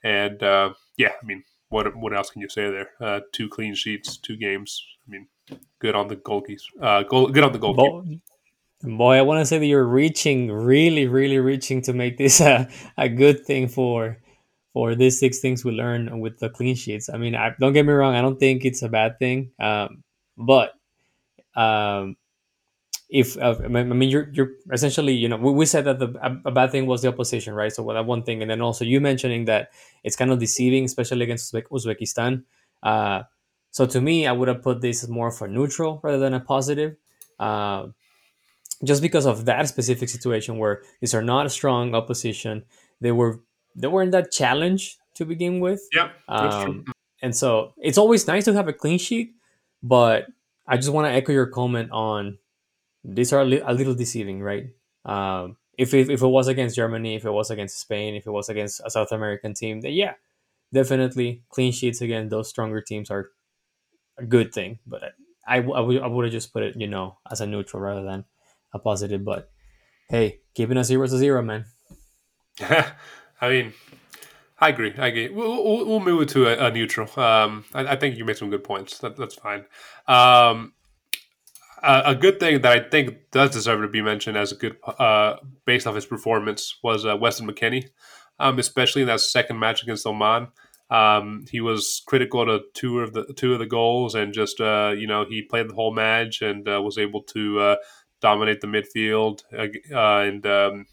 And 0.03 0.43
uh, 0.43 0.75
yeah, 0.97 1.13
I 1.21 1.27
mean, 1.27 1.45
what 1.69 1.95
what 1.97 2.15
else 2.15 2.31
can 2.31 2.41
you 2.43 2.49
say 2.49 2.71
there? 2.71 2.91
Uh, 3.01 3.21
two 3.33 3.49
clean 3.49 3.75
sheets, 3.75 4.17
two 4.17 4.37
games. 4.37 4.85
I 5.07 5.11
mean, 5.11 5.29
good 5.81 5.95
on 5.95 6.09
the 6.09 6.17
goalkeepers. 6.17 6.63
Uh, 6.81 7.03
goal, 7.03 7.29
good 7.29 7.45
on 7.45 7.53
the 7.53 7.59
goalkeeper. 7.59 8.21
Boy, 8.85 9.17
I 9.17 9.23
want 9.23 9.41
to 9.41 9.47
say 9.47 9.59
that 9.59 9.67
you're 9.67 9.87
reaching, 9.87 10.51
really, 10.51 11.07
really 11.07 11.39
reaching 11.39 11.83
to 11.83 11.93
make 11.93 12.19
this 12.19 12.41
a, 12.41 12.69
a 12.97 13.09
good 13.09 13.45
thing 13.45 13.69
for 13.69 14.19
for 14.73 14.95
these 14.97 15.21
six 15.21 15.39
things 15.39 15.65
we 15.65 15.71
learn 15.71 16.19
with 16.19 16.41
the 16.41 16.51
clean 16.51 16.75
sheets. 16.75 17.09
I 17.09 17.17
mean, 17.17 17.37
I, 17.37 17.55
don't 17.61 17.73
get 17.73 17.87
me 17.87 17.93
wrong, 17.93 18.17
I 18.17 18.23
don't 18.23 18.41
think 18.41 18.65
it's 18.65 18.83
a 18.83 18.89
bad 18.89 19.21
thing, 19.21 19.53
um, 19.61 20.03
but 20.37 20.73
um, 21.55 22.17
if 23.09 23.39
uh, 23.39 23.55
I 23.63 23.69
mean 23.69 24.11
you're 24.11 24.29
you're 24.33 24.51
essentially 24.73 25.13
you 25.13 25.29
know 25.29 25.37
we, 25.37 25.53
we 25.53 25.67
said 25.67 25.85
that 25.85 25.99
the 26.01 26.09
a, 26.45 26.51
bad 26.51 26.73
thing 26.73 26.87
was 26.87 27.03
the 27.03 27.09
opposition, 27.09 27.55
right? 27.55 27.73
So 27.73 27.85
that 27.93 28.07
one 28.07 28.25
thing, 28.25 28.43
and 28.43 28.51
then 28.51 28.61
also 28.61 28.85
you 28.85 29.01
mentioning 29.01 29.45
that 29.45 29.71
it's 30.03 30.17
kind 30.17 30.33
of 30.33 30.39
deceiving, 30.39 30.85
especially 30.85 31.23
against 31.23 31.53
Uzbek- 31.53 31.69
Uzbekistan. 31.71 32.43
Uh, 32.83 33.23
so 33.71 33.87
to 33.87 34.01
me, 34.01 34.27
I 34.27 34.33
would 34.33 34.49
have 34.49 34.63
put 34.63 34.81
this 34.81 35.03
as 35.03 35.09
more 35.09 35.29
of 35.29 35.41
a 35.43 35.49
neutral 35.49 36.01
rather 36.03 36.19
than 36.19 36.35
a 36.35 36.41
positive. 36.41 36.97
Uh, 37.39 37.89
just 38.85 39.03
because 39.03 39.27
of 39.27 39.45
that 39.47 39.69
specific 39.69 40.09
situation 40.09 40.59
where 40.59 40.83
these 41.01 41.15
are 41.15 41.23
not 41.23 41.47
a 41.47 41.51
strong 41.51 41.95
opposition. 41.95 42.65
They 43.01 43.13
were 43.13 43.41
they 43.77 43.89
weren't 43.89 44.13
that 44.13 44.31
challenge 44.31 44.99
to 45.15 45.25
begin 45.25 45.61
with, 45.61 45.81
Yeah, 45.93 46.11
um, 46.29 46.85
and 47.23 47.35
so 47.37 47.73
it's 47.79 47.99
always 47.99 48.27
nice 48.27 48.45
to 48.47 48.53
have 48.55 48.69
a 48.69 48.73
clean 48.73 48.99
sheet. 48.99 49.35
But 49.83 50.27
I 50.67 50.77
just 50.77 50.91
want 50.91 51.07
to 51.07 51.13
echo 51.13 51.33
your 51.33 51.47
comment 51.47 51.91
on 51.93 52.39
these 53.05 53.33
are 53.33 53.43
a, 53.43 53.45
li- 53.45 53.63
a 53.65 53.73
little 53.75 53.95
deceiving, 53.95 54.41
right? 54.43 54.69
Um, 55.05 55.57
if, 55.77 55.93
if 55.93 56.09
if 56.09 56.23
it 56.23 56.27
was 56.27 56.49
against 56.49 56.77
Germany, 56.77 57.17
if 57.17 57.25
it 57.25 57.31
was 57.31 57.51
against 57.51 57.79
Spain, 57.81 58.15
if 58.15 58.27
it 58.27 58.31
was 58.31 58.49
against 58.49 58.81
a 58.85 58.91
South 58.91 59.13
American 59.13 59.55
team, 59.55 59.81
then 59.81 59.93
yeah, 59.93 60.15
definitely 60.73 61.43
clean 61.49 61.73
sheets 61.73 62.01
against 62.01 62.31
those 62.31 62.49
stronger 62.49 62.81
teams 62.81 63.11
are 63.11 63.31
a 64.19 64.25
good 64.25 64.53
thing. 64.55 64.79
But 64.87 65.03
I, 65.47 65.59
I, 65.59 65.61
w- 65.61 66.01
I 66.01 66.07
would 66.07 66.25
have 66.25 66.33
just 66.33 66.53
put 66.53 66.63
it, 66.63 66.77
you 66.77 66.87
know, 66.87 67.19
as 67.31 67.41
a 67.41 67.47
neutral 67.47 67.83
rather 67.83 68.03
than 68.05 68.25
a 68.75 68.79
positive. 68.79 69.25
But 69.25 69.51
hey, 70.11 70.41
keeping 70.55 70.77
a 70.77 70.85
zero 70.85 71.05
is 71.05 71.13
a 71.13 71.19
zero, 71.19 71.41
man. 71.41 71.65
I 72.61 73.49
mean, 73.49 73.73
I 74.59 74.69
agree. 74.69 74.95
I 74.97 75.09
agree. 75.09 75.29
We'll, 75.29 75.87
we'll, 75.87 76.01
move 76.01 76.23
it 76.23 76.29
to 76.31 76.47
a, 76.47 76.67
a 76.67 76.71
neutral. 76.71 77.09
Um, 77.21 77.65
I, 77.75 77.87
I 77.87 77.97
think 77.97 78.17
you 78.17 78.25
made 78.25 78.37
some 78.37 78.51
good 78.51 78.65
points. 78.65 78.99
That, 78.99 79.17
that's 79.17 79.35
fine. 79.35 79.65
Um, 80.07 80.75
a, 81.83 82.03
a 82.07 82.15
good 82.15 82.41
thing 82.41 82.63
that 82.63 82.73
I 82.73 82.89
think 82.89 83.31
does 83.31 83.51
deserve 83.51 83.83
to 83.83 83.89
be 83.89 84.03
mentioned 84.03 84.37
as 84.37 84.53
a 84.53 84.57
good, 84.57 84.77
uh, 84.87 85.37
based 85.67 85.87
off 85.87 85.95
his 85.95 86.07
performance, 86.07 86.79
was 86.83 87.05
uh, 87.05 87.17
Weston 87.17 87.47
McKennie, 87.47 87.89
um, 88.39 88.59
especially 88.59 89.03
in 89.03 89.09
that 89.09 89.21
second 89.21 89.59
match 89.59 89.83
against 89.83 90.07
Oman. 90.07 90.49
Um, 90.91 91.45
he 91.51 91.61
was 91.61 92.03
critical 92.07 92.45
to 92.47 92.61
two 92.75 93.01
of 93.01 93.13
the 93.13 93.25
two 93.37 93.53
of 93.53 93.59
the 93.59 93.67
goals, 93.67 94.15
and 94.15 94.33
just 94.33 94.61
uh, 94.61 94.95
you 94.97 95.07
know 95.07 95.25
he 95.29 95.43
played 95.43 95.69
the 95.69 95.75
whole 95.75 95.93
match 95.93 96.43
and 96.43 96.69
uh, 96.69 96.81
was 96.81 96.99
able 96.99 97.23
to 97.23 97.59
uh, 97.59 97.77
dominate 98.25 98.63
the 98.63 98.67
midfield. 98.67 99.43
Uh, 99.53 100.21
and 100.27 100.47
um, 100.47 100.87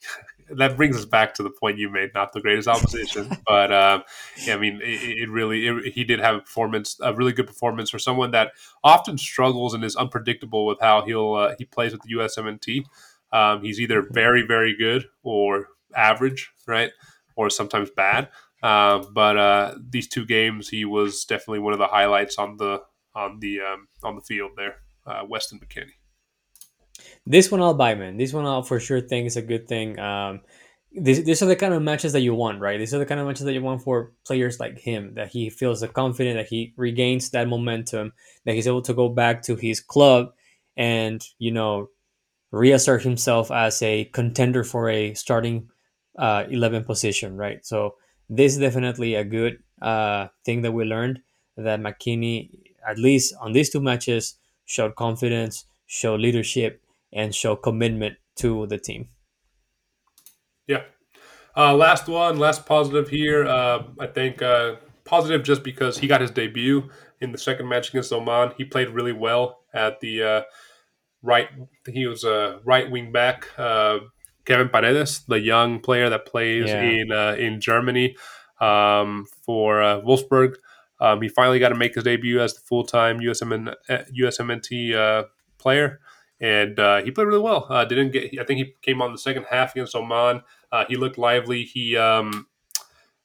that 0.50 0.74
brings 0.76 0.96
us 0.96 1.04
back 1.04 1.34
to 1.34 1.42
the 1.42 1.50
point 1.50 1.76
you 1.76 1.90
made, 1.90 2.14
not 2.14 2.32
the 2.32 2.40
greatest 2.40 2.66
opposition, 2.66 3.30
but 3.46 3.70
um, 3.70 4.02
yeah, 4.44 4.54
I 4.54 4.58
mean, 4.58 4.80
it, 4.82 5.18
it 5.18 5.30
really 5.30 5.66
it, 5.66 5.92
he 5.92 6.02
did 6.02 6.18
have 6.18 6.36
a 6.36 6.40
performance, 6.40 6.98
a 7.02 7.12
really 7.12 7.32
good 7.32 7.46
performance 7.46 7.90
for 7.90 7.98
someone 7.98 8.30
that 8.30 8.52
often 8.82 9.18
struggles 9.18 9.74
and 9.74 9.84
is 9.84 9.96
unpredictable 9.96 10.64
with 10.64 10.80
how 10.80 11.04
he'll 11.04 11.34
uh, 11.34 11.54
he 11.58 11.66
plays 11.66 11.92
with 11.92 12.00
the 12.02 12.14
USMNT. 12.14 12.84
Um, 13.30 13.62
he's 13.62 13.78
either 13.78 14.06
very 14.10 14.46
very 14.46 14.74
good 14.74 15.04
or 15.22 15.68
average, 15.94 16.50
right, 16.66 16.90
or 17.36 17.50
sometimes 17.50 17.90
bad. 17.90 18.30
Uh, 18.62 19.04
but 19.12 19.36
uh, 19.36 19.74
these 19.90 20.08
two 20.08 20.24
games, 20.24 20.70
he 20.70 20.86
was 20.86 21.26
definitely 21.26 21.60
one 21.60 21.74
of 21.74 21.78
the 21.78 21.86
highlights 21.86 22.38
on 22.38 22.56
the 22.56 22.82
on 23.14 23.40
the 23.40 23.60
um, 23.60 23.88
on 24.02 24.16
the 24.16 24.22
field 24.22 24.52
there. 24.56 24.76
Uh, 25.06 25.24
Weston 25.28 25.60
McKennie. 25.60 25.97
This 27.28 27.50
one 27.50 27.60
I'll 27.60 27.74
buy, 27.74 27.94
man. 27.94 28.16
This 28.16 28.32
one 28.32 28.46
I'll 28.46 28.62
for 28.62 28.80
sure 28.80 29.02
think 29.02 29.26
is 29.26 29.36
a 29.36 29.42
good 29.42 29.68
thing. 29.68 29.98
Um, 29.98 30.40
these, 30.90 31.22
these 31.24 31.42
are 31.42 31.46
the 31.46 31.56
kind 31.56 31.74
of 31.74 31.82
matches 31.82 32.14
that 32.14 32.22
you 32.22 32.34
want, 32.34 32.58
right? 32.58 32.78
These 32.78 32.94
are 32.94 32.98
the 32.98 33.04
kind 33.04 33.20
of 33.20 33.26
matches 33.26 33.44
that 33.44 33.52
you 33.52 33.60
want 33.60 33.82
for 33.82 34.12
players 34.26 34.58
like 34.58 34.78
him, 34.78 35.12
that 35.14 35.28
he 35.28 35.50
feels 35.50 35.84
confident, 35.92 36.38
that 36.38 36.46
he 36.46 36.72
regains 36.78 37.28
that 37.30 37.46
momentum, 37.46 38.14
that 38.46 38.54
he's 38.54 38.66
able 38.66 38.80
to 38.80 38.94
go 38.94 39.10
back 39.10 39.42
to 39.42 39.56
his 39.56 39.78
club 39.78 40.32
and, 40.74 41.22
you 41.38 41.52
know, 41.52 41.90
reassert 42.50 43.02
himself 43.02 43.50
as 43.50 43.82
a 43.82 44.06
contender 44.06 44.64
for 44.64 44.88
a 44.88 45.12
starting 45.12 45.68
uh, 46.18 46.44
11 46.48 46.84
position, 46.84 47.36
right? 47.36 47.64
So 47.66 47.96
this 48.30 48.54
is 48.54 48.58
definitely 48.58 49.16
a 49.16 49.24
good 49.24 49.62
uh, 49.82 50.28
thing 50.46 50.62
that 50.62 50.72
we 50.72 50.84
learned 50.84 51.20
that 51.58 51.78
McKennie, 51.78 52.48
at 52.88 52.96
least 52.96 53.34
on 53.38 53.52
these 53.52 53.68
two 53.68 53.82
matches, 53.82 54.36
showed 54.64 54.96
confidence, 54.96 55.66
showed 55.86 56.20
leadership, 56.20 56.80
and 57.12 57.34
show 57.34 57.56
commitment 57.56 58.16
to 58.36 58.66
the 58.66 58.78
team. 58.78 59.08
Yeah. 60.66 60.82
Uh, 61.56 61.74
last 61.74 62.06
one, 62.08 62.38
last 62.38 62.66
positive 62.66 63.08
here. 63.08 63.46
Uh, 63.46 63.84
I 63.98 64.06
think 64.06 64.42
uh, 64.42 64.76
positive 65.04 65.42
just 65.42 65.62
because 65.62 65.98
he 65.98 66.06
got 66.06 66.20
his 66.20 66.30
debut 66.30 66.88
in 67.20 67.32
the 67.32 67.38
second 67.38 67.68
match 67.68 67.88
against 67.88 68.12
Oman. 68.12 68.52
He 68.56 68.64
played 68.64 68.90
really 68.90 69.12
well 69.12 69.60
at 69.74 70.00
the 70.00 70.22
uh, 70.22 70.42
right. 71.22 71.48
He 71.86 72.06
was 72.06 72.22
a 72.24 72.60
right 72.64 72.88
wing 72.90 73.10
back. 73.10 73.48
Uh, 73.58 73.98
Kevin 74.44 74.68
Paredes, 74.68 75.24
the 75.26 75.40
young 75.40 75.80
player 75.80 76.08
that 76.10 76.26
plays 76.26 76.68
Yeah. 76.68 76.80
in 76.82 77.12
uh, 77.12 77.34
in 77.38 77.60
Germany 77.60 78.16
um, 78.60 79.26
for 79.44 79.82
uh, 79.82 80.00
Wolfsburg. 80.00 80.54
Um, 81.00 81.22
he 81.22 81.28
finally 81.28 81.58
got 81.58 81.68
to 81.68 81.74
make 81.76 81.94
his 81.94 82.04
debut 82.04 82.40
as 82.40 82.54
the 82.54 82.60
full 82.60 82.84
time 82.84 83.20
USMN, 83.20 83.74
USMNT 83.88 84.94
uh, 84.94 85.24
player, 85.58 86.00
and 86.40 86.78
uh, 86.78 87.02
he 87.02 87.10
played 87.10 87.26
really 87.26 87.40
well. 87.40 87.66
Uh, 87.68 87.84
didn't 87.84 88.12
get. 88.12 88.38
I 88.38 88.44
think 88.44 88.58
he 88.58 88.74
came 88.82 89.02
on 89.02 89.12
the 89.12 89.18
second 89.18 89.46
half 89.50 89.72
against 89.72 89.94
Oman. 89.94 90.42
Uh, 90.70 90.84
he 90.88 90.96
looked 90.96 91.18
lively. 91.18 91.64
He, 91.64 91.96
um, 91.96 92.46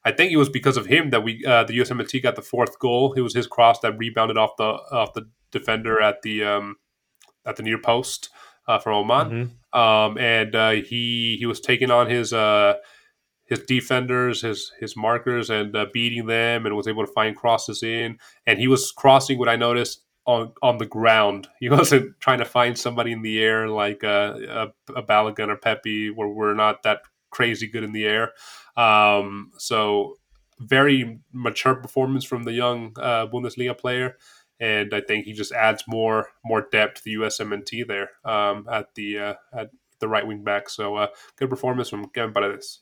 I 0.03 0.11
think 0.11 0.31
it 0.31 0.37
was 0.37 0.49
because 0.49 0.77
of 0.77 0.87
him 0.87 1.11
that 1.11 1.23
we 1.23 1.43
uh, 1.45 1.63
the 1.63 1.77
USMNT 1.77 2.23
got 2.23 2.35
the 2.35 2.41
fourth 2.41 2.79
goal. 2.79 3.13
It 3.13 3.21
was 3.21 3.35
his 3.35 3.47
cross 3.47 3.79
that 3.81 3.97
rebounded 3.97 4.37
off 4.37 4.57
the 4.57 4.63
off 4.63 5.13
the 5.13 5.29
defender 5.51 6.01
at 6.01 6.21
the 6.23 6.43
um, 6.43 6.77
at 7.45 7.55
the 7.55 7.63
near 7.63 7.77
post 7.77 8.29
uh, 8.67 8.79
from 8.79 8.95
Oman, 8.95 9.29
hmm 9.29 9.43
um, 9.73 10.19
and 10.19 10.55
uh, 10.55 10.71
he 10.71 11.35
he 11.39 11.45
was 11.45 11.59
taking 11.59 11.89
on 11.89 12.07
his 12.09 12.31
uh, 12.31 12.75
his 13.45 13.59
defenders, 13.59 14.41
his 14.41 14.71
his 14.79 14.95
markers, 14.95 15.49
and 15.49 15.75
uh, 15.75 15.87
beating 15.91 16.27
them, 16.27 16.65
and 16.65 16.75
was 16.75 16.87
able 16.87 17.05
to 17.05 17.11
find 17.11 17.35
crosses 17.35 17.81
in. 17.83 18.17
And 18.45 18.59
he 18.59 18.67
was 18.67 18.91
crossing 18.91 19.39
what 19.39 19.49
I 19.49 19.55
noticed 19.55 20.01
on 20.25 20.53
on 20.61 20.77
the 20.77 20.85
ground. 20.85 21.47
He 21.59 21.69
wasn't 21.77 22.19
trying 22.19 22.39
to 22.39 22.45
find 22.45 22.77
somebody 22.77 23.11
in 23.11 23.21
the 23.21 23.41
air 23.41 23.67
like 23.67 24.03
uh, 24.03 24.37
a, 24.49 24.93
a 24.95 25.03
Balogun 25.03 25.49
or 25.49 25.57
Pepi, 25.57 26.09
where 26.09 26.27
we're 26.27 26.53
not 26.53 26.83
that 26.83 27.01
crazy 27.29 27.67
good 27.67 27.83
in 27.83 27.93
the 27.93 28.05
air. 28.05 28.31
Um, 28.77 29.51
so 29.57 30.17
very 30.59 31.19
mature 31.31 31.75
performance 31.75 32.23
from 32.23 32.43
the 32.43 32.53
young 32.53 32.95
uh, 32.99 33.27
Bundesliga 33.27 33.77
player. 33.77 34.17
and 34.59 34.93
I 34.93 35.01
think 35.01 35.25
he 35.25 35.33
just 35.33 35.51
adds 35.51 35.83
more 35.87 36.29
more 36.45 36.67
depth 36.71 36.95
to 36.97 37.03
the 37.03 37.15
USMNT 37.15 37.87
there 37.87 38.11
um, 38.23 38.67
at 38.71 38.93
the 38.95 39.19
uh, 39.19 39.33
at 39.51 39.71
the 39.99 40.07
right 40.07 40.25
wing 40.25 40.43
back. 40.43 40.69
So 40.69 40.95
uh, 40.95 41.07
good 41.37 41.49
performance 41.49 41.89
from 41.89 42.09
Kevin 42.09 42.33
Paredes. 42.33 42.79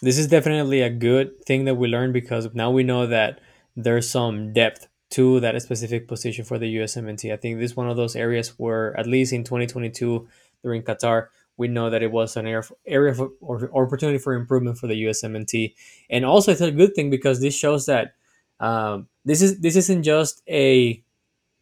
This 0.00 0.18
is 0.18 0.28
definitely 0.28 0.82
a 0.82 0.90
good 0.90 1.44
thing 1.44 1.64
that 1.64 1.74
we 1.74 1.88
learned 1.88 2.12
because 2.12 2.48
now 2.54 2.70
we 2.70 2.84
know 2.84 3.06
that 3.06 3.40
there's 3.74 4.08
some 4.08 4.52
depth 4.52 4.86
to 5.10 5.40
that 5.40 5.60
specific 5.62 6.06
position 6.06 6.44
for 6.44 6.58
the 6.58 6.76
USMNT. 6.76 7.32
I 7.32 7.36
think 7.36 7.58
this 7.58 7.72
is 7.72 7.76
one 7.76 7.88
of 7.88 7.96
those 7.96 8.14
areas 8.14 8.50
where, 8.58 8.98
at 8.98 9.06
least 9.06 9.32
in 9.32 9.44
2022 9.44 10.28
during 10.62 10.82
Qatar, 10.82 11.28
we 11.56 11.68
know 11.68 11.90
that 11.90 12.02
it 12.02 12.12
was 12.12 12.36
an 12.36 12.46
area 12.86 13.12
of 13.12 13.20
or 13.40 13.70
opportunity 13.74 14.18
for 14.18 14.34
improvement 14.34 14.78
for 14.78 14.86
the 14.86 15.04
USMNT, 15.04 15.74
and 16.08 16.24
also 16.24 16.52
it's 16.52 16.60
a 16.60 16.70
good 16.70 16.94
thing 16.94 17.10
because 17.10 17.40
this 17.40 17.56
shows 17.56 17.86
that 17.86 18.14
um, 18.60 19.08
this 19.24 19.42
is 19.42 19.60
this 19.60 19.74
isn't 19.76 20.04
just 20.04 20.42
a 20.48 21.02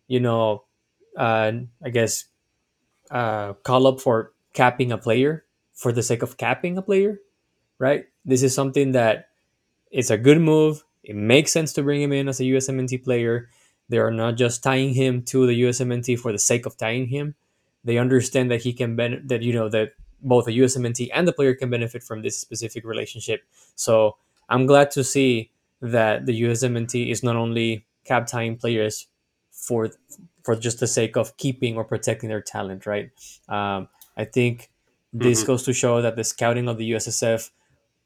you 0.06 0.20
know 0.20 0.64
uh, 1.16 1.52
I 1.82 1.90
guess 1.90 2.26
uh, 3.10 3.54
call 3.54 3.86
up 3.86 4.00
for 4.00 4.32
capping 4.52 4.92
a 4.92 4.98
player 4.98 5.44
for 5.74 5.92
the 5.92 6.02
sake 6.02 6.22
of 6.22 6.36
capping 6.36 6.76
a 6.78 6.82
player, 6.82 7.20
right? 7.78 8.06
This 8.24 8.42
is 8.42 8.54
something 8.54 8.92
that 8.92 9.28
it's 9.90 10.10
a 10.10 10.18
good 10.18 10.40
move. 10.40 10.84
It 11.06 11.14
makes 11.14 11.52
sense 11.52 11.72
to 11.74 11.82
bring 11.82 12.02
him 12.02 12.12
in 12.12 12.28
as 12.28 12.40
a 12.40 12.44
USMNT 12.44 13.04
player. 13.04 13.48
They 13.88 13.98
are 13.98 14.10
not 14.10 14.36
just 14.36 14.62
tying 14.62 14.92
him 14.92 15.22
to 15.30 15.46
the 15.46 15.62
USMNT 15.62 16.18
for 16.18 16.32
the 16.32 16.38
sake 16.38 16.66
of 16.66 16.76
tying 16.76 17.06
him. 17.06 17.36
They 17.84 17.98
understand 17.98 18.50
that 18.50 18.62
he 18.62 18.72
can 18.72 18.96
benefit 18.96 19.28
that 19.28 19.42
you 19.42 19.52
know 19.52 19.68
that 19.68 19.92
both 20.20 20.46
the 20.46 20.58
USMNT 20.58 21.10
and 21.14 21.28
the 21.28 21.32
player 21.32 21.54
can 21.54 21.70
benefit 21.70 22.02
from 22.02 22.22
this 22.22 22.36
specific 22.36 22.84
relationship. 22.84 23.44
So 23.76 24.16
I'm 24.48 24.66
glad 24.66 24.90
to 24.92 25.04
see 25.04 25.52
that 25.80 26.26
the 26.26 26.42
USMNT 26.42 27.08
is 27.08 27.22
not 27.22 27.36
only 27.36 27.86
cap 28.04 28.26
tying 28.26 28.56
players 28.56 29.06
for 29.52 29.90
for 30.42 30.56
just 30.56 30.80
the 30.80 30.86
sake 30.88 31.16
of 31.16 31.36
keeping 31.36 31.76
or 31.76 31.84
protecting 31.84 32.28
their 32.28 32.40
talent, 32.40 32.86
right? 32.86 33.10
Um, 33.48 33.88
I 34.16 34.24
think 34.24 34.70
this 35.12 35.40
mm-hmm. 35.40 35.46
goes 35.46 35.62
to 35.64 35.72
show 35.72 36.02
that 36.02 36.16
the 36.16 36.24
scouting 36.24 36.68
of 36.68 36.78
the 36.78 36.90
USSF, 36.92 37.50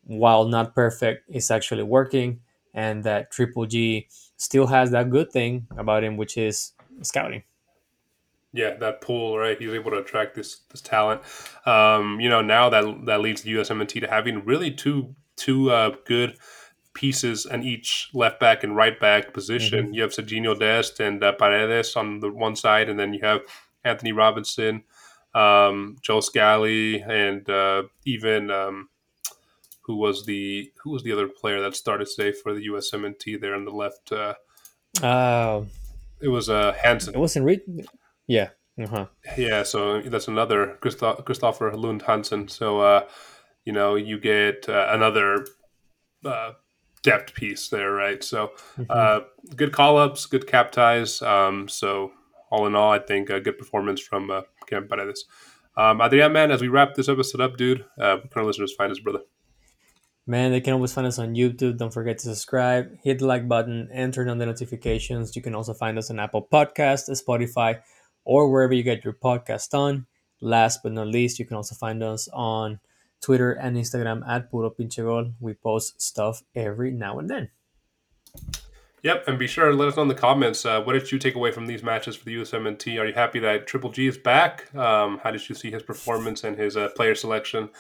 while 0.04 0.44
not 0.44 0.74
perfect, 0.74 1.28
is 1.28 1.50
actually 1.50 1.82
working, 1.82 2.40
and 2.74 3.04
that 3.04 3.30
Triple 3.30 3.66
G 3.66 4.08
still 4.36 4.66
has 4.66 4.90
that 4.90 5.10
good 5.10 5.30
thing 5.30 5.66
about 5.76 6.04
him, 6.04 6.16
which 6.16 6.36
is 6.36 6.72
scouting. 7.02 7.42
Yeah, 8.52 8.74
that 8.76 9.00
pool, 9.00 9.38
right? 9.38 9.58
He's 9.58 9.72
able 9.72 9.92
to 9.92 9.98
attract 9.98 10.34
this 10.34 10.60
this 10.70 10.80
talent. 10.80 11.22
Um, 11.66 12.20
you 12.20 12.28
know, 12.28 12.42
now 12.42 12.68
that 12.68 13.06
that 13.06 13.20
leads 13.20 13.42
the 13.42 13.54
USMNT 13.54 14.00
to 14.00 14.08
having 14.08 14.44
really 14.44 14.72
two 14.72 15.14
two 15.36 15.70
uh, 15.70 15.94
good 16.04 16.36
pieces 16.94 17.46
in 17.46 17.62
each 17.62 18.10
left 18.12 18.40
back 18.40 18.64
and 18.64 18.74
right 18.74 18.98
back 18.98 19.32
position. 19.32 19.86
Mm-hmm. 19.86 19.94
You 19.94 20.02
have 20.02 20.10
Sergiño 20.10 20.58
Dest 20.58 21.00
and 21.00 21.22
uh, 21.22 21.32
Paredes 21.32 21.94
on 21.96 22.20
the 22.20 22.30
one 22.30 22.56
side, 22.56 22.88
and 22.88 22.98
then 22.98 23.14
you 23.14 23.20
have 23.22 23.42
Antonee 23.84 24.12
Robinson, 24.12 24.82
um, 25.34 25.96
Joe 26.02 26.20
Scally, 26.20 27.00
and 27.02 27.48
uh, 27.48 27.84
even 28.04 28.50
um, 28.50 28.88
who 29.90 29.96
was 29.96 30.24
the 30.24 30.70
who 30.84 30.90
was 30.90 31.02
the 31.02 31.10
other 31.10 31.26
player 31.26 31.60
that 31.60 31.74
started 31.74 32.06
today 32.06 32.30
for 32.30 32.54
the 32.54 32.68
USMNT 32.68 33.40
there 33.40 33.56
on 33.56 33.64
the 33.64 33.72
left. 33.72 34.12
Uh, 34.12 34.34
uh 35.02 35.64
it 36.20 36.28
was 36.28 36.48
uh, 36.48 36.72
Hansen. 36.80 37.14
It 37.14 37.18
wasn't 37.18 37.44
Reed. 37.44 37.62
Yeah. 38.28 38.50
Uh-huh. 38.80 39.06
Yeah. 39.36 39.64
So 39.64 40.00
that's 40.02 40.28
another 40.28 40.78
Christoph, 40.80 41.24
Kristoffer 41.24 41.74
Lund 41.76 42.02
Hansen. 42.02 42.46
So 42.46 42.80
uh, 42.80 43.08
you 43.64 43.72
know 43.72 43.96
you 43.96 44.20
get 44.20 44.68
uh, 44.68 44.90
another 44.90 45.44
uh, 46.24 46.52
depth 47.02 47.34
piece 47.34 47.68
there, 47.68 47.90
right? 47.90 48.22
So 48.22 48.52
mm-hmm. 48.78 48.84
uh, 48.88 49.20
good 49.56 49.72
call 49.72 49.98
ups, 49.98 50.26
good 50.26 50.46
cap 50.46 50.70
ties. 50.70 51.20
Um, 51.20 51.68
so 51.68 52.12
all 52.48 52.68
in 52.68 52.76
all, 52.76 52.92
I 52.92 53.00
think 53.00 53.28
a 53.28 53.40
good 53.40 53.58
performance 53.58 54.00
from 54.00 54.30
uh, 54.30 54.42
Cam 54.68 54.86
Paredes. 54.86 55.24
Um, 55.76 56.00
Adrian, 56.00 56.32
man, 56.32 56.52
as 56.52 56.60
we 56.60 56.68
wrap 56.68 56.94
this 56.94 57.08
episode 57.08 57.40
up, 57.40 57.56
dude, 57.56 57.84
uh, 58.00 58.18
can 58.18 58.40
our 58.40 58.44
listeners 58.44 58.72
find 58.72 58.92
us, 58.92 59.00
brother? 59.00 59.22
Man, 60.30 60.52
they 60.52 60.60
can 60.60 60.74
always 60.74 60.92
find 60.92 61.08
us 61.08 61.18
on 61.18 61.34
YouTube. 61.34 61.76
Don't 61.76 61.92
forget 61.92 62.18
to 62.18 62.28
subscribe, 62.28 62.96
hit 63.02 63.18
the 63.18 63.26
like 63.26 63.48
button, 63.48 63.88
and 63.92 64.14
turn 64.14 64.28
on 64.28 64.38
the 64.38 64.46
notifications. 64.46 65.34
You 65.34 65.42
can 65.42 65.56
also 65.56 65.74
find 65.74 65.98
us 65.98 66.08
on 66.08 66.20
Apple 66.20 66.46
Podcast, 66.52 67.10
Spotify, 67.10 67.80
or 68.24 68.48
wherever 68.48 68.72
you 68.72 68.84
get 68.84 69.02
your 69.04 69.14
podcast 69.14 69.74
on. 69.74 70.06
Last 70.40 70.84
but 70.84 70.92
not 70.92 71.08
least, 71.08 71.40
you 71.40 71.46
can 71.46 71.56
also 71.56 71.74
find 71.74 72.00
us 72.04 72.28
on 72.32 72.78
Twitter 73.20 73.50
and 73.50 73.76
Instagram 73.76 74.22
at 74.24 74.52
Puro 74.52 74.70
Pinche 74.70 74.98
Gol. 74.98 75.32
We 75.40 75.54
post 75.54 76.00
stuff 76.00 76.44
every 76.54 76.92
now 76.92 77.18
and 77.18 77.28
then. 77.28 77.50
Yep, 79.02 79.26
and 79.26 79.36
be 79.36 79.48
sure 79.48 79.68
to 79.68 79.74
let 79.74 79.88
us 79.88 79.96
know 79.96 80.02
in 80.02 80.08
the 80.08 80.14
comments 80.14 80.64
uh, 80.64 80.80
what 80.80 80.92
did 80.92 81.10
you 81.10 81.18
take 81.18 81.34
away 81.34 81.50
from 81.50 81.66
these 81.66 81.82
matches 81.82 82.14
for 82.14 82.24
the 82.26 82.36
USMNT? 82.36 83.00
Are 83.00 83.06
you 83.06 83.14
happy 83.14 83.40
that 83.40 83.66
Triple 83.66 83.90
G 83.90 84.06
is 84.06 84.16
back? 84.16 84.72
Um, 84.76 85.18
how 85.24 85.32
did 85.32 85.48
you 85.48 85.56
see 85.56 85.72
his 85.72 85.82
performance 85.82 86.44
and 86.44 86.56
his 86.56 86.76
uh, 86.76 86.90
player 86.94 87.16
selection 87.16 87.70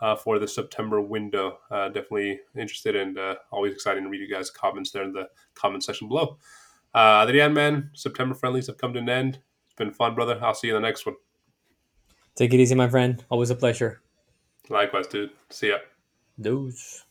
uh, 0.00 0.16
for 0.16 0.38
the 0.38 0.48
September 0.48 1.00
window? 1.00 1.58
Uh, 1.70 1.88
definitely 1.88 2.40
interested 2.56 2.96
and 2.96 3.18
uh, 3.18 3.36
always 3.50 3.72
exciting 3.72 4.04
to 4.04 4.10
read 4.10 4.20
you 4.20 4.32
guys' 4.32 4.50
comments 4.50 4.90
there 4.90 5.04
in 5.04 5.12
the 5.12 5.28
comment 5.54 5.84
section 5.84 6.08
below. 6.08 6.38
Uh, 6.94 7.24
Adrian, 7.26 7.52
man, 7.52 7.90
September 7.94 8.34
friendlies 8.34 8.66
have 8.66 8.78
come 8.78 8.92
to 8.92 8.98
an 8.98 9.08
end 9.08 9.40
It's 9.66 9.74
been 9.74 9.92
fun, 9.92 10.14
brother. 10.14 10.38
I'll 10.42 10.54
see 10.54 10.68
you 10.68 10.76
in 10.76 10.82
the 10.82 10.88
next 10.88 11.06
one. 11.06 11.16
Take 12.34 12.54
it 12.54 12.60
easy, 12.60 12.74
my 12.74 12.88
friend. 12.88 13.24
Always 13.28 13.50
a 13.50 13.54
pleasure. 13.54 14.00
Likewise, 14.68 15.06
dude. 15.06 15.30
See 15.50 15.68
ya. 15.68 15.78
Deuce. 16.40 17.04